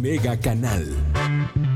Mega 0.00 0.36
Canal. 0.36 1.67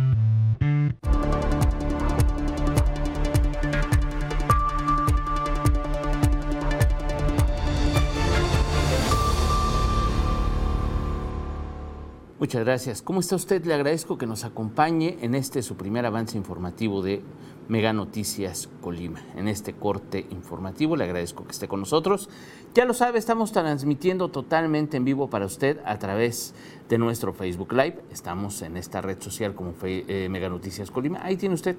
Muchas 12.43 12.65
gracias. 12.65 13.03
¿Cómo 13.03 13.21
está 13.21 13.37
usted? 13.37 13.65
Le 13.67 13.73
agradezco 13.73 14.19
que 14.19 14.27
nos 14.27 14.43
acompañe 14.43 15.17
en 15.23 15.37
este 15.37 15.63
su 15.63 15.77
primer 15.77 16.05
avance 16.07 16.37
informativo 16.37 17.01
de 17.01 17.23
Mega 17.69 17.93
Noticias 17.93 18.69
Colima. 18.81 19.23
En 19.37 19.47
este 19.47 19.75
corte 19.75 20.27
informativo 20.31 20.97
le 20.97 21.05
agradezco 21.05 21.45
que 21.45 21.53
esté 21.53 21.69
con 21.69 21.79
nosotros. 21.79 22.29
Ya 22.75 22.85
lo 22.85 22.95
sabe, 22.95 23.21
estamos 23.21 23.53
transmitiendo 23.53 24.29
totalmente 24.29 24.97
en 24.97 25.05
vivo 25.05 25.31
para 25.31 25.47
usted 25.47 25.79
a 25.85 26.01
través 26.01 26.53
de 26.89 26.99
nuestro 26.99 27.33
Facebook 27.33 27.73
Live. 27.75 28.03
Estamos 28.11 28.61
en 28.63 28.77
esta 28.77 29.01
red 29.01 29.23
social 29.23 29.55
como 29.55 29.75
eh, 29.85 30.27
Mega 30.29 30.49
Noticias 30.49 30.91
Colima. 30.91 31.21
Ahí 31.23 31.37
tiene 31.37 31.55
usted, 31.55 31.77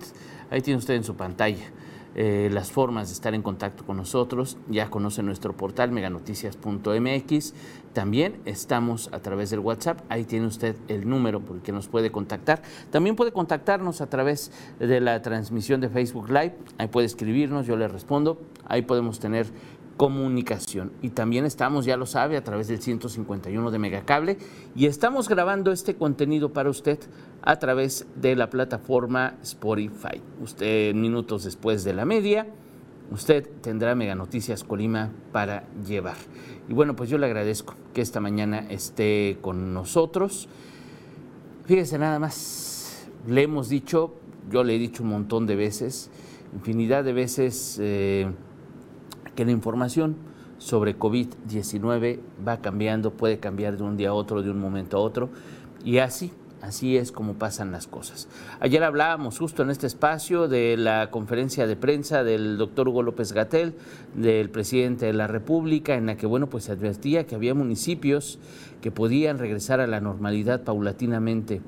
ahí 0.49 0.61
tiene 0.61 0.77
usted 0.77 0.93
en 0.93 1.03
su 1.03 1.15
pantalla 1.15 1.65
eh, 2.15 2.49
las 2.51 2.71
formas 2.71 3.07
de 3.07 3.13
estar 3.13 3.33
en 3.33 3.41
contacto 3.41 3.85
con 3.85 3.97
nosotros. 3.97 4.57
Ya 4.69 4.89
conoce 4.89 5.23
nuestro 5.23 5.55
portal 5.55 5.91
meganoticias.mx. 5.91 7.53
También 7.93 8.39
estamos 8.45 9.09
a 9.11 9.19
través 9.19 9.49
del 9.49 9.59
WhatsApp. 9.59 9.99
Ahí 10.09 10.23
tiene 10.23 10.47
usted 10.47 10.75
el 10.87 11.07
número 11.07 11.41
por 11.41 11.57
el 11.57 11.61
que 11.61 11.71
nos 11.71 11.87
puede 11.87 12.11
contactar. 12.11 12.61
También 12.91 13.15
puede 13.15 13.31
contactarnos 13.31 14.01
a 14.01 14.07
través 14.07 14.51
de 14.79 14.99
la 14.99 15.21
transmisión 15.21 15.81
de 15.81 15.89
Facebook 15.89 16.27
Live. 16.29 16.55
Ahí 16.77 16.87
puede 16.87 17.05
escribirnos, 17.05 17.65
yo 17.67 17.75
le 17.77 17.87
respondo. 17.87 18.39
Ahí 18.65 18.81
podemos 18.81 19.19
tener 19.19 19.47
comunicación. 19.97 20.91
Y 21.01 21.09
también 21.09 21.45
estamos, 21.45 21.85
ya 21.85 21.97
lo 21.97 22.05
sabe, 22.05 22.37
a 22.37 22.43
través 22.43 22.67
del 22.67 22.81
151 22.81 23.71
de 23.71 23.79
Megacable 23.79 24.37
y 24.75 24.87
estamos 24.87 25.29
grabando 25.29 25.71
este 25.71 25.95
contenido 25.95 26.51
para 26.53 26.69
usted 26.69 26.99
a 27.41 27.57
través 27.59 28.07
de 28.15 28.35
la 28.35 28.49
plataforma 28.49 29.35
Spotify. 29.43 30.21
Usted, 30.41 30.93
minutos 30.95 31.43
después 31.43 31.83
de 31.83 31.93
la 31.93 32.05
media, 32.05 32.47
usted 33.11 33.47
tendrá 33.61 33.95
Mega 33.95 34.15
Noticias 34.15 34.63
Colima 34.63 35.11
para 35.31 35.67
llevar. 35.85 36.17
Y 36.67 36.73
bueno, 36.73 36.95
pues 36.95 37.09
yo 37.09 37.17
le 37.17 37.25
agradezco 37.25 37.75
que 37.93 38.01
esta 38.01 38.19
mañana 38.19 38.65
esté 38.69 39.37
con 39.41 39.73
nosotros. 39.73 40.47
Fíjese 41.65 41.97
nada 41.97 42.19
más, 42.19 43.07
le 43.27 43.43
hemos 43.43 43.69
dicho, 43.69 44.15
yo 44.49 44.63
le 44.63 44.75
he 44.75 44.79
dicho 44.79 45.03
un 45.03 45.09
montón 45.09 45.45
de 45.45 45.55
veces, 45.55 46.09
infinidad 46.53 47.03
de 47.03 47.13
veces... 47.13 47.77
Eh, 47.79 48.31
que 49.35 49.45
la 49.45 49.51
información 49.51 50.15
sobre 50.57 50.97
COVID-19 50.97 52.19
va 52.47 52.61
cambiando, 52.61 53.11
puede 53.11 53.39
cambiar 53.39 53.77
de 53.77 53.83
un 53.83 53.97
día 53.97 54.09
a 54.09 54.13
otro, 54.13 54.41
de 54.41 54.49
un 54.49 54.59
momento 54.59 54.97
a 54.97 55.01
otro, 55.01 55.29
y 55.83 55.97
así, 55.97 56.31
así 56.61 56.95
es 56.95 57.11
como 57.11 57.33
pasan 57.33 57.71
las 57.71 57.87
cosas. 57.87 58.29
Ayer 58.61 58.83
hablábamos 58.83 59.37
justo 59.37 59.63
en 59.63 59.69
este 59.69 59.87
espacio 59.87 60.47
de 60.47 60.77
la 60.77 61.11
conferencia 61.11 61.67
de 61.67 61.75
prensa 61.75 62.23
del 62.23 62.57
doctor 62.57 62.87
Hugo 62.87 63.03
López 63.03 63.33
Gatel, 63.33 63.75
del 64.15 64.49
presidente 64.49 65.05
de 65.05 65.13
la 65.13 65.27
República, 65.27 65.95
en 65.95 66.05
la 66.05 66.15
que, 66.15 66.25
bueno, 66.25 66.47
pues 66.47 66.65
se 66.65 66.71
advertía 66.71 67.25
que 67.25 67.35
había 67.35 67.53
municipios 67.53 68.39
que 68.81 68.91
podían 68.91 69.39
regresar 69.39 69.81
a 69.81 69.87
la 69.87 69.99
normalidad 69.99 70.63
paulatinamente 70.63 71.61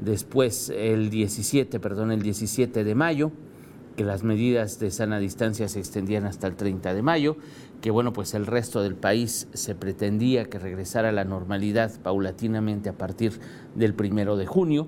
después, 0.00 0.70
el 0.70 1.10
17, 1.10 1.80
perdón, 1.80 2.12
el 2.12 2.22
17 2.22 2.84
de 2.84 2.94
mayo, 2.94 3.32
que 3.96 4.04
las 4.04 4.22
medidas 4.22 4.78
de 4.78 4.90
sana 4.90 5.18
distancia 5.18 5.68
se 5.68 5.78
extendían 5.78 6.26
hasta 6.26 6.46
el 6.46 6.56
30 6.56 6.94
de 6.94 7.02
mayo, 7.02 7.36
que 7.80 7.90
bueno, 7.90 8.12
pues 8.12 8.34
el 8.34 8.46
resto 8.46 8.82
del 8.82 8.94
país 8.94 9.48
se 9.52 9.74
pretendía 9.74 10.44
que 10.44 10.58
regresara 10.58 11.08
a 11.08 11.12
la 11.12 11.24
normalidad 11.24 11.90
paulatinamente 12.02 12.88
a 12.88 12.98
partir 12.98 13.40
del 13.74 13.94
primero 13.94 14.36
de 14.36 14.46
junio, 14.46 14.86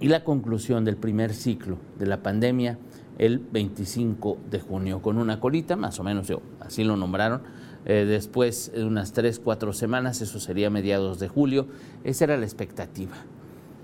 y 0.00 0.08
la 0.08 0.22
conclusión 0.22 0.84
del 0.84 0.96
primer 0.96 1.34
ciclo 1.34 1.78
de 1.98 2.06
la 2.06 2.22
pandemia 2.22 2.78
el 3.18 3.40
25 3.40 4.38
de 4.48 4.60
junio, 4.60 5.02
con 5.02 5.18
una 5.18 5.40
colita, 5.40 5.74
más 5.74 5.98
o 5.98 6.04
menos 6.04 6.28
yo, 6.28 6.40
así 6.60 6.84
lo 6.84 6.96
nombraron, 6.96 7.42
eh, 7.84 8.04
después 8.08 8.70
de 8.72 8.84
unas 8.84 9.12
tres, 9.12 9.40
cuatro 9.40 9.72
semanas, 9.72 10.20
eso 10.20 10.38
sería 10.38 10.70
mediados 10.70 11.18
de 11.18 11.26
julio, 11.26 11.66
esa 12.04 12.24
era 12.24 12.36
la 12.36 12.44
expectativa. 12.44 13.16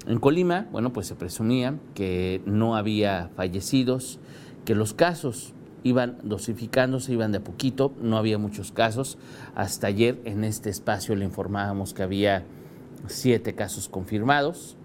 En 0.07 0.19
Colima, 0.19 0.69
bueno, 0.71 0.93
pues 0.93 1.07
se 1.07 1.15
presumía 1.15 1.79
que 1.95 2.43
no 2.45 2.77
había 2.77 3.31
fallecidos, 3.37 4.19
que 4.67 4.75
los 4.75 4.93
casos 4.93 5.55
iban 5.83 6.19
dosificándose, 6.23 7.13
iban 7.13 7.33
de 7.33 7.39
a 7.39 7.45
poquito, 7.45 7.93
no 8.03 8.19
había 8.19 8.37
muchos 8.37 8.71
casos. 8.71 9.17
Hasta 9.55 9.87
ayer 9.87 10.21
en 10.25 10.45
este 10.45 10.69
espacio 10.69 11.17
le 11.17 11.25
informábamos 11.25 11.95
que 11.95 12.03
había 12.03 12.45
siete 13.07 13.55
casos 13.55 13.89
confirmados. 13.89 14.77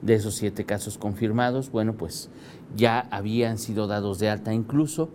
De 0.00 0.14
esos 0.14 0.34
siete 0.34 0.64
casos 0.64 0.98
confirmados, 0.98 1.70
bueno, 1.70 1.94
pues 1.94 2.28
ya 2.74 3.00
habían 3.12 3.58
sido 3.58 3.86
dados 3.86 4.18
de 4.18 4.30
alta 4.30 4.52
incluso. 4.52 5.10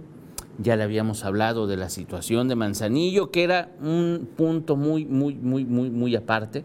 Ya 0.60 0.76
le 0.76 0.84
habíamos 0.84 1.24
hablado 1.24 1.68
de 1.68 1.76
la 1.76 1.90
situación 1.90 2.48
de 2.48 2.56
Manzanillo, 2.56 3.30
que 3.30 3.44
era 3.44 3.72
un 3.82 4.30
punto 4.36 4.76
muy, 4.78 5.06
muy, 5.06 5.36
muy, 5.36 5.66
muy, 5.66 5.90
muy 5.90 6.16
aparte. 6.16 6.64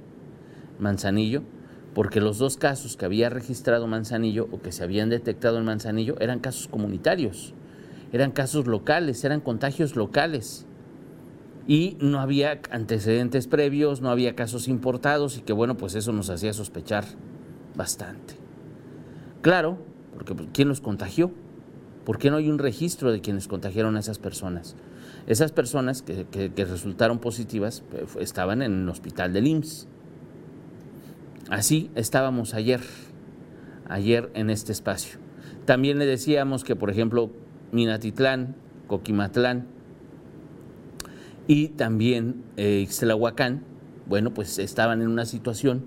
Manzanillo 0.78 1.42
porque 1.94 2.20
los 2.20 2.38
dos 2.38 2.56
casos 2.56 2.96
que 2.96 3.04
había 3.04 3.28
registrado 3.28 3.86
Manzanillo 3.86 4.48
o 4.50 4.60
que 4.60 4.72
se 4.72 4.82
habían 4.82 5.10
detectado 5.10 5.58
en 5.58 5.64
Manzanillo 5.64 6.16
eran 6.20 6.40
casos 6.40 6.68
comunitarios, 6.68 7.52
eran 8.12 8.30
casos 8.30 8.66
locales, 8.66 9.24
eran 9.24 9.40
contagios 9.40 9.96
locales. 9.96 10.66
Y 11.68 11.96
no 12.00 12.20
había 12.20 12.60
antecedentes 12.70 13.46
previos, 13.46 14.00
no 14.00 14.10
había 14.10 14.34
casos 14.34 14.66
importados 14.66 15.38
y 15.38 15.42
que 15.42 15.52
bueno, 15.52 15.76
pues 15.76 15.94
eso 15.94 16.12
nos 16.12 16.28
hacía 16.28 16.52
sospechar 16.52 17.04
bastante. 17.76 18.34
Claro, 19.42 19.78
porque 20.14 20.34
pues, 20.34 20.48
¿quién 20.52 20.68
los 20.68 20.80
contagió? 20.80 21.30
¿Por 22.04 22.18
qué 22.18 22.30
no 22.30 22.38
hay 22.38 22.50
un 22.50 22.58
registro 22.58 23.12
de 23.12 23.20
quienes 23.20 23.46
contagiaron 23.46 23.96
a 23.96 24.00
esas 24.00 24.18
personas? 24.18 24.74
Esas 25.28 25.52
personas 25.52 26.02
que, 26.02 26.26
resultaron 26.56 27.20
positivas 27.20 27.84
pues, 27.90 28.16
estaban 28.18 28.60
en 28.60 28.82
el 28.82 28.88
hospital 28.88 29.32
del 29.32 29.46
IMSS 29.46 29.86
Así 31.50 31.90
estábamos 31.94 32.54
ayer, 32.54 32.80
ayer 33.88 34.30
en 34.34 34.50
este 34.50 34.72
espacio. 34.72 35.18
También 35.64 35.98
le 35.98 36.06
decíamos 36.06 36.64
que, 36.64 36.76
por 36.76 36.90
ejemplo, 36.90 37.30
Minatitlán, 37.72 38.56
Coquimatlán 38.86 39.66
y 41.46 41.68
también 41.68 42.42
eh, 42.56 42.86
bueno, 44.06 44.34
pues 44.34 44.58
estaban 44.58 45.02
en 45.02 45.08
una 45.08 45.24
situación 45.24 45.84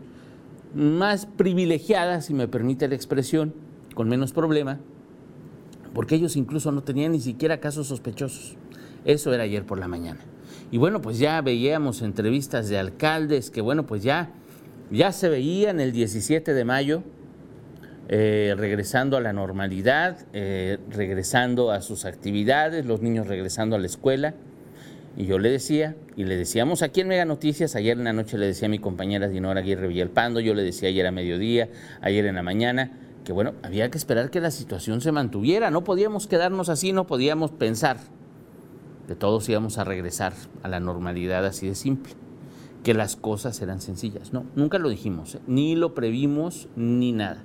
más 0.74 1.26
privilegiada, 1.26 2.22
si 2.22 2.34
me 2.34 2.48
permite 2.48 2.88
la 2.88 2.96
expresión, 2.96 3.54
con 3.94 4.10
menos 4.10 4.34
problema, 4.34 4.80
porque 5.94 6.16
ellos 6.16 6.36
incluso 6.36 6.72
no 6.72 6.84
tenían 6.84 7.14
ni 7.14 7.22
siquiera 7.22 7.60
casos 7.60 7.88
sospechosos. 7.88 8.56
Eso 9.06 9.34
era 9.34 9.44
ayer 9.44 9.66
por 9.66 9.80
la 9.80 9.88
mañana. 9.88 10.20
Y 10.72 10.78
bueno, 10.78 11.02
pues 11.02 11.20
ya 11.20 11.42
veíamos 11.42 12.02
entrevistas 12.02 12.68
de 12.68 12.78
alcaldes 12.78 13.52
que, 13.52 13.62
bueno, 13.62 13.86
pues 13.86 14.04
ya 14.04 14.32
ya 14.92 15.12
se 15.12 15.30
veía 15.30 15.70
en 15.70 15.80
el 15.80 15.92
17 15.92 16.54
de 16.54 16.66
mayo 16.66 17.04
eh, 18.08 18.54
regresando 18.56 19.18
a 19.18 19.22
la 19.22 19.34
normalidad, 19.34 20.28
eh, 20.34 20.78
regresando 20.92 21.72
a 21.72 21.82
sus 21.82 22.06
actividades, 22.06 22.86
los 22.86 23.02
niños 23.02 23.28
regresando 23.28 23.76
a 23.76 23.80
la 23.80 23.88
escuela. 23.88 24.36
Y 25.18 25.26
yo 25.26 25.40
le 25.40 25.50
decía, 25.50 25.96
y 26.16 26.26
le 26.26 26.36
decíamos 26.36 26.84
aquí 26.84 27.02
en 27.02 27.08
Mega 27.08 27.26
Noticias, 27.26 27.76
ayer 27.76 27.98
en 27.98 28.04
la 28.04 28.14
noche 28.14 28.38
le 28.38 28.46
decía 28.46 28.68
a 28.68 28.70
mi 28.70 28.80
compañera 28.80 29.28
Dinora 29.28 29.62
Aguirre 29.62 29.88
Villalpando, 29.88 30.40
yo 30.40 30.54
le 30.54 30.62
decía 30.62 30.90
ayer 30.90 31.08
a 31.08 31.12
mediodía, 31.12 31.70
ayer 32.02 32.26
en 32.26 32.36
la 32.36 32.44
mañana, 32.44 32.92
que 33.24 33.32
bueno, 33.32 33.54
había 33.64 33.90
que 33.90 33.98
esperar 33.98 34.30
que 34.30 34.42
la 34.42 34.52
situación 34.52 35.02
se 35.02 35.12
mantuviera, 35.12 35.72
no 35.72 35.84
podíamos 35.84 36.28
quedarnos 36.28 36.70
así, 36.70 36.92
no 36.92 37.08
podíamos 37.08 37.52
pensar 37.52 37.98
que 39.08 39.16
todos 39.16 39.48
íbamos 39.48 39.78
a 39.78 39.84
regresar 39.86 40.34
a 40.64 40.68
la 40.68 40.80
normalidad 40.80 41.46
así 41.46 41.68
de 41.68 41.76
simple 41.76 42.25
que 42.86 42.94
las 42.94 43.16
cosas 43.16 43.60
eran 43.64 43.82
sencillas. 43.82 44.32
No, 44.32 44.46
nunca 44.56 44.78
lo 44.78 44.90
dijimos, 44.90 45.34
¿eh? 45.34 45.40
ni 45.48 45.76
lo 45.76 45.96
previmos, 45.96 46.68
ni 46.76 47.14
nada. 47.14 47.42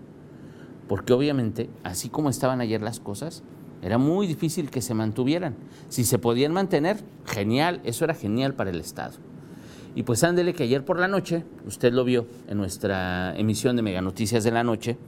Porque 0.86 1.14
obviamente, 1.14 1.70
así 1.82 2.10
como 2.10 2.28
estaban 2.28 2.60
ayer 2.60 2.82
las 2.82 3.00
cosas, 3.00 3.42
era 3.80 3.96
muy 3.96 4.26
difícil 4.26 4.68
que 4.68 4.82
se 4.82 4.92
mantuvieran. 4.92 5.56
Si 5.88 6.04
se 6.04 6.18
podían 6.18 6.52
mantener, 6.52 6.98
genial, 7.24 7.80
eso 7.84 8.04
era 8.04 8.12
genial 8.12 8.52
para 8.52 8.68
el 8.68 8.80
Estado. 8.80 9.14
Y 9.94 10.02
pues 10.02 10.22
ándele 10.24 10.52
que 10.52 10.64
ayer 10.64 10.84
por 10.84 11.00
la 11.00 11.08
noche, 11.08 11.42
usted 11.66 11.90
lo 11.94 12.04
vio 12.04 12.26
en 12.46 12.58
nuestra 12.58 13.34
emisión 13.34 13.76
de 13.76 13.82
Mega 13.82 14.02
Noticias 14.02 14.44
de 14.44 14.50
la 14.50 14.62
Noche, 14.62 14.98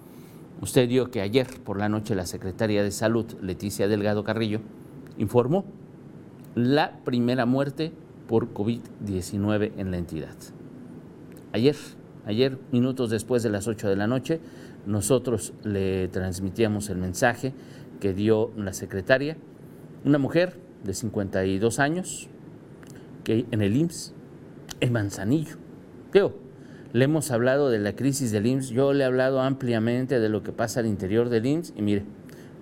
usted 0.63 0.89
vio 0.89 1.11
que 1.11 1.21
ayer 1.21 1.47
por 1.63 1.79
la 1.79 1.91
noche 1.91 2.15
la 2.15 2.25
secretaria 2.25 2.83
de 2.83 2.91
Salud, 2.91 3.27
Leticia 3.43 3.87
Delgado 3.87 4.25
Carrillo, 4.25 4.61
informó 5.19 5.67
la 6.55 7.01
primera 7.05 7.45
muerte 7.45 7.93
por 8.33 8.55
COVID-19 8.55 9.73
en 9.77 9.91
la 9.91 9.99
entidad. 9.99 10.35
Ayer, 11.53 11.77
ayer, 12.25 12.57
minutos 12.71 13.11
después 13.11 13.43
de 13.43 13.51
las 13.51 13.69
8 13.69 13.91
de 13.91 13.97
la 13.97 14.07
noche, 14.07 14.41
nosotros 14.87 15.53
le 15.65 16.09
transmitíamos 16.09 16.89
el 16.89 16.97
mensaje 16.97 17.53
que 18.01 18.15
dio 18.15 18.51
la 18.57 18.73
secretaria, 18.73 19.37
una 20.07 20.17
mujer 20.17 20.59
de 20.83 20.95
52 20.95 21.79
años, 21.79 22.31
que 23.23 23.45
en 23.51 23.61
el 23.61 23.77
IMSS, 23.77 24.15
en 24.81 24.93
Manzanillo. 24.95 25.59
Le 26.95 27.05
hemos 27.05 27.31
hablado 27.33 27.69
de 27.69 27.81
la 27.81 27.95
crisis 27.95 28.33
del 28.33 28.47
IMSS, 28.47 28.71
yo 28.71 28.95
le 28.95 29.05
he 29.05 29.07
hablado 29.07 29.43
ampliamente 29.43 30.21
de 30.21 30.31
lo 30.31 30.43
que 30.43 30.53
pasa 30.53 30.81
al 30.81 30.87
interior 30.87 31.29
del 31.29 31.45
IMSS 31.45 31.75
y 31.77 31.83
mire, 31.83 32.05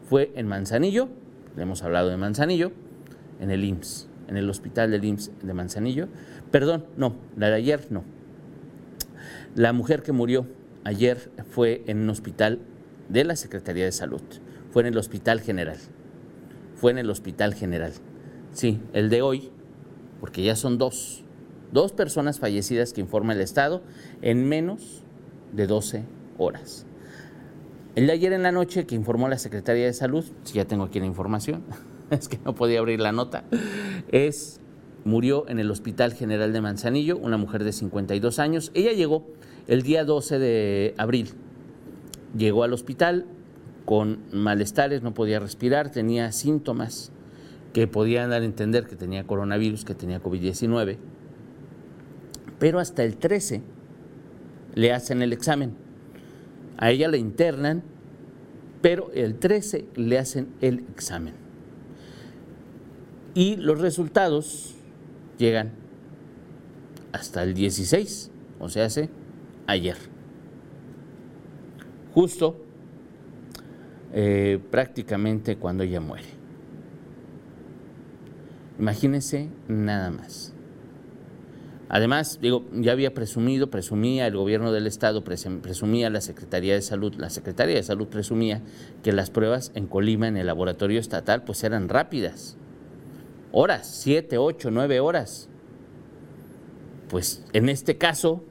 fue 0.09 0.33
en 0.35 0.49
Manzanillo, 0.49 1.09
le 1.55 1.63
hemos 1.63 1.85
hablado 1.85 2.09
de 2.09 2.17
Manzanillo, 2.17 2.73
en 3.39 3.53
el 3.53 3.63
IMSS, 3.63 4.10
en 4.31 4.37
el 4.37 4.49
hospital 4.49 4.91
del 4.91 5.05
IMSS 5.05 5.33
de 5.43 5.53
Manzanillo. 5.53 6.09
Perdón, 6.51 6.87
no, 6.97 7.17
la 7.37 7.49
de 7.49 7.57
ayer 7.57 7.87
no. 7.91 8.05
La 9.55 9.73
mujer 9.73 10.03
que 10.03 10.13
murió 10.13 10.47
ayer 10.85 11.31
fue 11.51 11.83
en 11.87 11.99
un 11.99 12.11
hospital 12.11 12.61
de 13.09 13.25
la 13.25 13.37
Secretaría 13.37 13.85
de 13.85 13.93
Salud, 13.93 14.23
fue 14.71 14.83
en 14.83 14.89
el 14.89 14.97
Hospital 14.97 15.41
General, 15.41 15.77
fue 16.77 16.93
en 16.93 16.99
el 16.99 17.11
Hospital 17.11 17.55
General. 17.55 17.93
Sí, 18.53 18.81
el 18.93 19.11
de 19.11 19.23
hoy, 19.23 19.51
porque 20.21 20.43
ya 20.43 20.55
son 20.55 20.79
dos, 20.79 21.25
dos 21.73 21.93
personas 21.93 22.39
fallecidas 22.39 22.93
que 22.93 23.01
informa 23.01 23.33
el 23.33 23.41
Estado 23.41 23.83
en 24.23 24.49
menos 24.49 25.03
de 25.53 25.67
12 25.67 26.05
horas. 26.39 26.87
El 27.97 28.07
de 28.07 28.13
ayer 28.13 28.33
en 28.33 28.45
la 28.45 28.53
noche 28.53 28.87
que 28.87 28.95
informó 28.95 29.29
la 29.29 29.39
Secretaría 29.39 29.87
de 29.87 29.93
Salud, 29.93 30.25
si 30.45 30.55
ya 30.55 30.65
tengo 30.65 30.85
aquí 30.85 31.01
la 31.01 31.07
información, 31.07 31.65
es 32.19 32.29
que 32.29 32.39
no 32.45 32.55
podía 32.55 32.81
abrir 32.81 33.01
la 33.01 33.13
nota, 33.13 33.45
es 34.11 34.61
murió 35.05 35.49
en 35.49 35.59
el 35.59 35.71
Hospital 35.71 36.13
General 36.13 36.53
de 36.53 36.61
Manzanillo, 36.61 37.17
una 37.19 37.37
mujer 37.37 37.65
de 37.65 37.73
52 37.73 38.39
años. 38.39 38.71
Ella 38.75 38.93
llegó 38.93 39.27
el 39.67 39.83
día 39.83 40.05
12 40.05 40.39
de 40.39 40.95
abril. 40.99 41.31
Llegó 42.37 42.65
al 42.65 42.73
hospital 42.73 43.27
con 43.85 44.21
malestares, 44.33 45.03
no 45.03 45.15
podía 45.15 45.41
respirar, 45.41 45.91
tenía 45.91 46.31
síntomas 46.33 47.13
que 47.73 47.87
podían 47.87 48.31
dar 48.31 48.43
a 48.43 48.45
entender 48.45 48.87
que 48.87 48.97
tenía 48.97 49.27
coronavirus, 49.27 49.85
que 49.85 49.95
tenía 49.95 50.23
COVID-19. 50.23 50.97
Pero 52.59 52.79
hasta 52.79 53.03
el 53.03 53.17
13 53.17 53.63
le 54.75 54.93
hacen 54.93 55.23
el 55.23 55.33
examen. 55.33 55.75
A 56.77 56.91
ella 56.91 57.09
la 57.09 57.17
internan, 57.17 57.83
pero 58.81 59.11
el 59.13 59.37
13 59.37 59.87
le 59.97 60.19
hacen 60.19 60.49
el 60.61 60.85
examen. 60.93 61.40
Y 63.35 63.57
los 63.57 63.81
resultados 63.81 64.75
llegan 65.39 65.73
hasta 67.13 67.43
el 67.43 67.55
16, 67.55 68.31
o 68.59 68.69
sea, 68.69 68.87
hace 68.87 69.09
ayer. 69.67 69.97
Justo 72.13 72.65
eh, 74.13 74.59
prácticamente 74.71 75.57
cuando 75.57 75.85
ella 75.85 76.01
muere. 76.01 76.27
Imagínense 78.79 79.49
nada 79.69 80.11
más. 80.11 80.53
Además, 81.89 82.39
digo, 82.41 82.65
ya 82.73 82.93
había 82.93 83.15
presumido, 83.15 83.69
presumía 83.69 84.27
el 84.27 84.37
gobierno 84.37 84.71
del 84.73 84.87
Estado, 84.87 85.25
presumía 85.25 86.09
la 86.09 86.21
Secretaría 86.21 86.75
de 86.75 86.83
Salud, 86.83 87.15
la 87.17 87.31
Secretaría 87.31 87.75
de 87.75 87.83
Salud 87.83 88.07
presumía 88.07 88.63
que 89.03 89.13
las 89.13 89.31
pruebas 89.31 89.73
en 89.75 89.89
Colima, 89.89 90.29
en 90.29 90.37
el 90.37 90.47
laboratorio 90.47 91.01
estatal, 91.01 91.43
pues 91.43 91.65
eran 91.65 91.89
rápidas 91.89 92.57
horas, 93.53 93.87
siete, 93.87 94.39
ocho, 94.39 94.71
nueve 94.71 95.01
horas. 95.01 95.49
Pues 97.09 97.45
en 97.53 97.69
este 97.69 97.99
caso, 97.99 98.45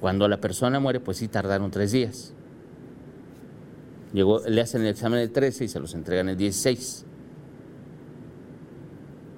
cuando 0.00 0.26
la 0.28 0.40
persona 0.40 0.80
muere, 0.80 1.00
pues 1.00 1.18
sí 1.18 1.28
tardaron 1.28 1.70
tres 1.70 1.92
días. 1.92 2.32
Llegó, 4.12 4.40
le 4.40 4.60
hacen 4.60 4.82
el 4.82 4.88
examen 4.88 5.20
el 5.20 5.30
13 5.30 5.64
y 5.64 5.68
se 5.68 5.78
los 5.78 5.94
entregan 5.94 6.28
el 6.28 6.36
16. 6.36 7.04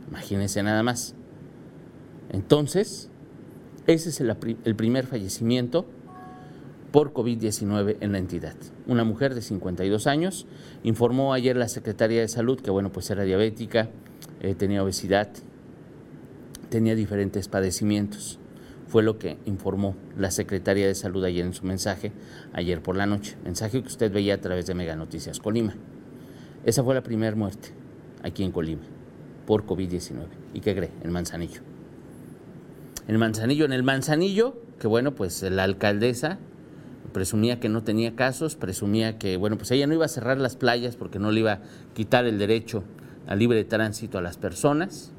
Imagínense 0.08 0.62
nada 0.62 0.82
más. 0.82 1.14
Entonces, 2.30 3.10
ese 3.86 4.08
es 4.08 4.20
el, 4.20 4.34
el 4.64 4.76
primer 4.76 5.06
fallecimiento 5.06 5.84
por 6.92 7.12
COVID-19 7.12 7.96
en 8.00 8.12
la 8.12 8.18
entidad. 8.18 8.54
Una 8.86 9.04
mujer 9.04 9.34
de 9.34 9.42
52 9.42 10.06
años 10.06 10.46
informó 10.82 11.32
ayer 11.34 11.56
la 11.56 11.68
Secretaría 11.68 12.20
de 12.20 12.28
Salud 12.28 12.60
que, 12.60 12.70
bueno, 12.70 12.92
pues 12.92 13.10
era 13.10 13.24
diabética, 13.24 13.90
eh, 14.42 14.56
tenía 14.56 14.82
obesidad, 14.82 15.28
tenía 16.68 16.94
diferentes 16.96 17.48
padecimientos. 17.48 18.40
Fue 18.88 19.02
lo 19.02 19.18
que 19.18 19.38
informó 19.46 19.96
la 20.18 20.30
Secretaría 20.30 20.86
de 20.86 20.94
Salud 20.94 21.24
ayer 21.24 21.46
en 21.46 21.54
su 21.54 21.64
mensaje, 21.64 22.12
ayer 22.52 22.82
por 22.82 22.96
la 22.96 23.06
noche. 23.06 23.36
Mensaje 23.44 23.80
que 23.80 23.86
usted 23.86 24.12
veía 24.12 24.34
a 24.34 24.40
través 24.40 24.66
de 24.66 24.74
Mega 24.74 24.96
Noticias 24.96 25.38
Colima. 25.38 25.74
Esa 26.64 26.82
fue 26.82 26.94
la 26.94 27.02
primera 27.02 27.34
muerte 27.36 27.70
aquí 28.22 28.42
en 28.42 28.50
Colima 28.50 28.82
por 29.46 29.64
COVID-19. 29.64 30.26
¿Y 30.54 30.60
qué 30.60 30.74
cree? 30.74 30.90
En 31.02 31.12
Manzanillo. 31.12 31.62
En 33.06 33.16
Manzanillo, 33.16 33.64
en 33.64 33.72
el 33.72 33.84
Manzanillo, 33.84 34.60
que 34.78 34.88
bueno, 34.88 35.14
pues 35.14 35.42
la 35.42 35.62
alcaldesa 35.62 36.38
presumía 37.12 37.60
que 37.60 37.68
no 37.68 37.84
tenía 37.84 38.16
casos, 38.16 38.56
presumía 38.56 39.18
que, 39.18 39.36
bueno, 39.36 39.56
pues 39.56 39.70
ella 39.70 39.86
no 39.86 39.94
iba 39.94 40.04
a 40.04 40.08
cerrar 40.08 40.38
las 40.38 40.56
playas 40.56 40.96
porque 40.96 41.18
no 41.18 41.30
le 41.30 41.40
iba 41.40 41.52
a 41.52 41.60
quitar 41.94 42.26
el 42.26 42.38
derecho 42.38 42.82
a 43.26 43.34
libre 43.34 43.64
tránsito 43.64 44.18
a 44.18 44.22
las 44.22 44.36
personas. 44.36 45.12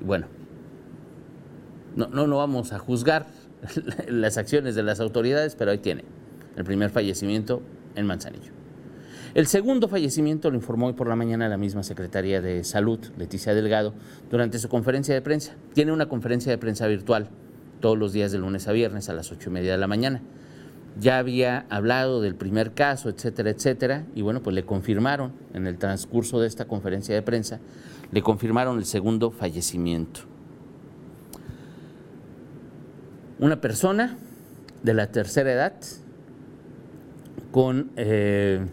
Bueno, 0.00 0.26
no, 1.96 2.08
no, 2.08 2.26
no 2.26 2.38
vamos 2.38 2.72
a 2.72 2.78
juzgar 2.78 3.26
las 4.08 4.38
acciones 4.38 4.74
de 4.74 4.82
las 4.82 5.00
autoridades, 5.00 5.54
pero 5.56 5.70
ahí 5.70 5.78
tiene 5.78 6.04
el 6.56 6.64
primer 6.64 6.90
fallecimiento 6.90 7.62
en 7.94 8.06
Manzanillo. 8.06 8.52
El 9.32 9.46
segundo 9.46 9.86
fallecimiento 9.86 10.50
lo 10.50 10.56
informó 10.56 10.88
hoy 10.88 10.94
por 10.94 11.06
la 11.06 11.14
mañana 11.14 11.48
la 11.48 11.56
misma 11.56 11.84
Secretaría 11.84 12.40
de 12.40 12.64
Salud, 12.64 12.98
Leticia 13.16 13.54
Delgado, 13.54 13.94
durante 14.28 14.58
su 14.58 14.68
conferencia 14.68 15.14
de 15.14 15.22
prensa. 15.22 15.54
Tiene 15.72 15.92
una 15.92 16.08
conferencia 16.08 16.50
de 16.50 16.58
prensa 16.58 16.88
virtual 16.88 17.28
todos 17.80 17.96
los 17.96 18.12
días 18.12 18.32
de 18.32 18.38
lunes 18.38 18.66
a 18.66 18.72
viernes 18.72 19.08
a 19.08 19.14
las 19.14 19.30
ocho 19.30 19.50
y 19.50 19.52
media 19.52 19.72
de 19.72 19.78
la 19.78 19.86
mañana 19.86 20.20
ya 20.98 21.18
había 21.18 21.66
hablado 21.70 22.20
del 22.20 22.34
primer 22.34 22.72
caso, 22.72 23.08
etcétera, 23.08 23.50
etcétera, 23.50 24.06
y 24.14 24.22
bueno, 24.22 24.42
pues 24.42 24.54
le 24.54 24.64
confirmaron 24.64 25.32
en 25.54 25.66
el 25.66 25.78
transcurso 25.78 26.40
de 26.40 26.46
esta 26.46 26.66
conferencia 26.66 27.14
de 27.14 27.22
prensa, 27.22 27.60
le 28.10 28.22
confirmaron 28.22 28.78
el 28.78 28.84
segundo 28.84 29.30
fallecimiento. 29.30 30.20
Una 33.38 33.60
persona 33.60 34.18
de 34.82 34.94
la 34.94 35.10
tercera 35.10 35.52
edad 35.52 35.74
con 37.52 37.90
eh, 37.96 38.66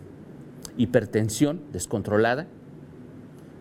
hipertensión 0.77 1.61
descontrolada 1.71 2.47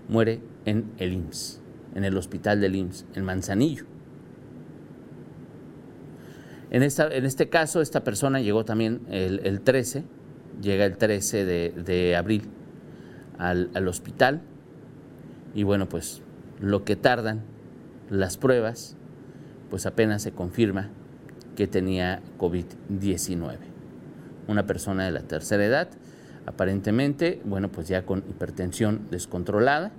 muere 0.08 0.40
en 0.64 0.90
el 0.98 1.12
IMSS, 1.12 1.60
en 1.94 2.04
el 2.04 2.16
hospital 2.16 2.60
del 2.60 2.76
IMSS, 2.76 3.06
en 3.14 3.24
Manzanillo. 3.24 3.95
En, 6.76 6.82
este 6.82 7.48
caso, 7.48 7.80
esta 7.80 8.04
persona 8.04 8.38
llegó 8.42 8.66
también 8.66 9.00
el, 9.08 9.62
13, 9.62 10.04
llega 10.60 10.84
el 10.84 10.98
13 10.98 11.46
de, 11.46 12.16
abril 12.16 12.50
al, 13.38 13.70
al 13.72 13.88
hospital 13.88 14.42
y 15.54 15.62
bueno, 15.62 15.88
pues 15.88 16.20
lo 16.60 16.84
que 16.84 16.94
tardan 16.94 17.44
las 18.10 18.36
pruebas, 18.36 18.94
pues 19.70 19.86
apenas 19.86 20.20
se 20.20 20.32
confirma 20.32 20.90
que 21.56 21.66
tenía 21.66 22.20
COVID-19. 22.36 23.56
Una 24.46 24.66
persona 24.66 25.06
de 25.06 25.12
la 25.12 25.22
tercera 25.22 25.64
edad, 25.64 25.88
aparentemente, 26.44 27.40
bueno, 27.46 27.72
pues 27.72 27.88
ya 27.88 28.04
con 28.04 28.18
hipertensión 28.28 29.08
descontrolada, 29.10 29.92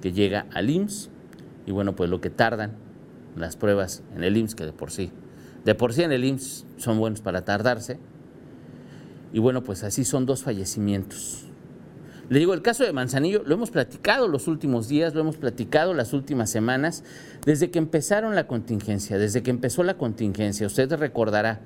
que 0.00 0.12
llega 0.12 0.46
al 0.52 0.70
IMSS 0.70 1.10
y 1.66 1.72
bueno, 1.72 1.96
pues 1.96 2.10
lo 2.10 2.20
que 2.20 2.30
tardan 2.30 2.74
las 3.34 3.56
pruebas 3.56 4.04
en 4.14 4.22
el 4.22 4.36
IMSS, 4.36 4.54
que 4.54 4.66
de 4.66 4.72
por 4.72 4.92
sí 4.92 5.10
de 5.64 5.74
por 5.74 5.92
sí 5.92 6.02
en 6.02 6.12
el 6.12 6.24
IMSS 6.24 6.66
son 6.76 6.98
buenos 6.98 7.20
para 7.20 7.44
tardarse. 7.44 7.98
Y 9.32 9.38
bueno, 9.38 9.62
pues 9.64 9.82
así 9.82 10.04
son 10.04 10.26
dos 10.26 10.42
fallecimientos. 10.42 11.46
Le 12.28 12.38
digo, 12.38 12.54
el 12.54 12.62
caso 12.62 12.84
de 12.84 12.92
Manzanillo 12.92 13.42
lo 13.44 13.54
hemos 13.54 13.70
platicado 13.70 14.28
los 14.28 14.48
últimos 14.48 14.88
días, 14.88 15.14
lo 15.14 15.20
hemos 15.20 15.36
platicado 15.36 15.92
las 15.92 16.12
últimas 16.12 16.50
semanas, 16.50 17.04
desde 17.44 17.70
que 17.70 17.78
empezaron 17.78 18.34
la 18.34 18.46
contingencia, 18.46 19.18
desde 19.18 19.42
que 19.42 19.50
empezó 19.50 19.82
la 19.82 19.94
contingencia. 19.94 20.66
Usted 20.66 20.90
recordará 20.94 21.60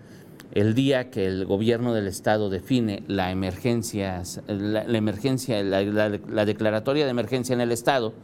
el 0.52 0.74
día 0.74 1.10
que 1.10 1.26
el 1.26 1.44
gobierno 1.44 1.94
del 1.94 2.08
estado 2.08 2.50
define 2.50 3.04
la 3.06 3.30
emergencia, 3.30 4.22
la, 4.48 4.82
emergencia, 4.82 5.62
la 5.62 6.44
declaratoria 6.44 7.04
de 7.04 7.10
emergencia 7.10 7.52
en 7.52 7.60
el 7.60 7.70
estado, 7.70 8.14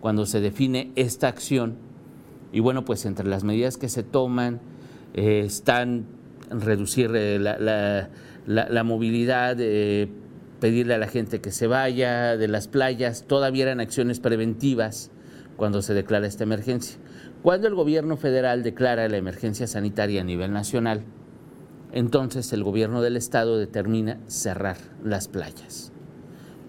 cuando 0.00 0.26
se 0.26 0.40
define 0.40 0.92
esta 0.96 1.28
acción. 1.28 1.76
Y 2.52 2.60
bueno, 2.60 2.84
pues 2.84 3.06
entre 3.06 3.26
las 3.26 3.44
medidas 3.44 3.76
que 3.76 3.88
se 3.88 4.02
toman, 4.02 4.60
eh, 5.14 5.42
están 5.44 6.06
reducir 6.50 7.10
eh, 7.14 7.38
la, 7.38 8.84
movilidad, 8.84 9.56
pedirle 10.60 10.94
a 10.94 10.98
la 10.98 11.08
gente 11.08 11.40
que 11.40 11.50
se 11.50 11.66
vaya 11.66 12.36
de 12.36 12.48
las 12.48 12.68
playas, 12.68 13.24
todavía 13.26 13.64
eran 13.64 13.80
acciones 13.80 14.20
preventivas 14.20 15.10
cuando 15.56 15.82
se 15.82 15.94
declara 15.94 16.26
esta 16.26 16.44
emergencia. 16.44 16.98
Cuando 17.42 17.68
el 17.68 17.74
gobierno 17.74 18.16
federal 18.16 18.62
declara 18.62 19.08
la 19.08 19.16
emergencia 19.16 19.66
sanitaria 19.66 20.22
a 20.22 20.24
nivel 20.24 20.52
nacional, 20.52 21.02
entonces 21.92 22.52
el 22.52 22.64
gobierno 22.64 23.00
del 23.02 23.16
estado 23.16 23.58
determina 23.58 24.18
cerrar 24.26 24.76
las 25.04 25.28
playas. 25.28 25.92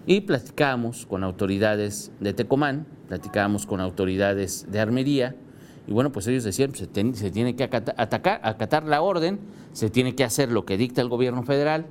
Y 0.06 0.22
platicamos 0.22 1.06
con 1.06 1.24
autoridades 1.24 2.10
de 2.20 2.32
Tecomán, 2.32 2.86
platicamos 3.08 3.66
con 3.66 3.80
autoridades 3.80 4.66
de 4.70 4.80
Armería, 4.80 5.36
Y 5.86 5.92
bueno, 5.92 6.12
pues 6.12 6.26
ellos 6.26 6.44
decían, 6.44 6.74
se, 6.74 6.86
tiene 6.86 7.56
que 7.56 7.64
atacar, 7.64 8.40
acatar 8.44 8.84
la 8.84 9.02
orden, 9.02 9.40
se 9.72 9.90
tiene 9.90 10.14
que 10.14 10.24
hacer 10.24 10.52
lo 10.52 10.64
que 10.64 10.76
dicta 10.76 11.00
el 11.00 11.08
gobierno 11.08 11.42
federal, 11.42 11.86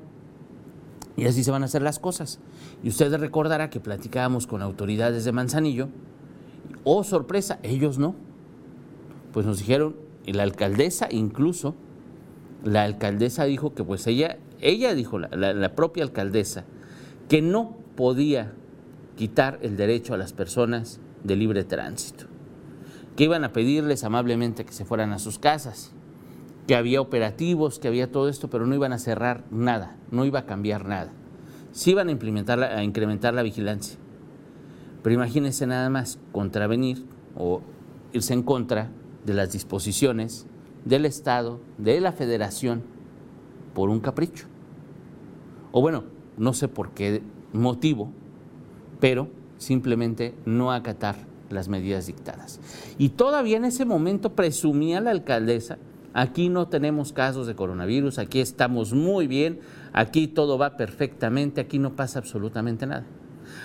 y 1.17 1.25
así 1.25 1.43
se 1.43 1.51
van 1.51 1.63
a 1.63 1.65
hacer 1.65 1.81
las 1.81 2.00
cosas. 2.00 2.39
Y 2.81 2.89
ustedes 2.89 3.19
recordará 3.19 3.69
que 3.69 3.79
platicábamos 3.79 4.48
con 4.48 4.62
autoridades 4.62 5.25
de 5.25 5.31
Manzanillo, 5.31 5.89
oh 6.84 7.03
sorpresa, 7.03 7.60
ellos 7.63 7.98
no. 7.98 8.15
Pues 9.34 9.46
nos 9.46 9.60
dijeron, 9.60 9.96
y 10.25 10.34
la 10.34 10.43
alcaldesa 10.43 11.08
incluso, 11.12 11.75
la 12.63 12.84
alcaldesa 12.84 13.43
dijo 13.46 13.74
que 13.74 13.84
pues 13.84 14.08
ella, 14.08 14.38
ella 14.62 14.93
dijo, 14.93 15.19
la 15.19 15.75
propia 15.75 16.03
alcaldesa, 16.03 16.63
que 17.27 17.41
no 17.41 17.77
podía 17.96 18.53
quitar 19.15 19.60
el 19.62 19.75
derecho 19.75 20.13
a 20.13 20.17
las 20.17 20.31
personas 20.31 21.01
de 21.25 21.36
libre 21.36 21.65
tránsito, 21.65 22.25
que 23.19 23.25
iban 23.25 23.43
a 23.43 23.51
pedirles 23.51 24.05
amablemente 24.05 24.63
que 24.63 24.71
se 24.71 24.85
fueran 24.85 25.11
a 25.11 25.19
sus 25.19 25.39
casas, 25.39 25.91
que 26.67 26.75
había 26.77 27.01
operativos, 27.01 27.77
que 27.77 27.89
había 27.89 28.09
todo 28.09 28.29
esto, 28.29 28.49
pero 28.49 28.65
no 28.65 28.73
iban 28.73 28.93
a 28.93 28.97
cerrar 28.97 29.43
nada, 29.51 29.97
no 30.09 30.23
iba 30.23 30.39
a 30.39 30.45
cambiar 30.45 30.88
nada. 30.88 31.11
Sí 31.73 31.91
iban 31.91 32.07
a, 32.07 32.13
implementar 32.13 32.63
a 32.63 32.81
incrementar 32.81 33.33
la 33.33 33.43
vigilancia. 33.43 33.99
Pero 35.03 35.15
imagínense 35.15 35.67
nada 35.67 35.89
más 35.89 36.17
contravenir 36.31 37.03
o 37.35 37.59
irse 38.13 38.33
en 38.33 38.41
contra 38.41 38.89
de 39.25 39.33
las 39.33 39.51
disposiciones 39.51 40.47
del 40.85 41.05
Estado, 41.05 41.59
de 41.77 41.99
la 41.99 42.13
Federación, 42.13 42.83
por 43.73 43.89
un 43.89 43.99
capricho. 43.99 44.45
O 45.73 45.81
bueno, 45.81 46.05
no 46.38 46.53
sé 46.53 46.69
por 46.69 46.91
qué 46.91 47.21
motivo, 47.51 48.13
pero 49.01 49.27
simplemente 49.57 50.35
no 50.45 50.71
acatar 50.71 51.27
las 51.49 51.67
medidas 51.67 52.07
dictadas. 52.07 52.59
Y 52.97 53.09
todavía 53.09 53.57
en 53.57 53.65
ese 53.65 53.85
momento 53.85 54.35
presumía 54.35 55.01
la 55.01 55.11
alcaldesa 55.11 55.77
Aquí 56.13 56.49
no 56.49 56.67
tenemos 56.67 57.13
casos 57.13 57.45
de 57.45 57.55
coronavirus, 57.55 58.17
aquí 58.17 58.41
estamos 58.41 58.93
muy 58.93 59.27
bien, 59.27 59.59
aquí 59.93 60.27
todo 60.27 60.57
va 60.57 60.75
perfectamente, 60.75 61.61
aquí 61.61 61.77
no 61.77 61.95
pasa 61.95 62.19
absolutamente 62.19 62.87
nada. 62.87 63.05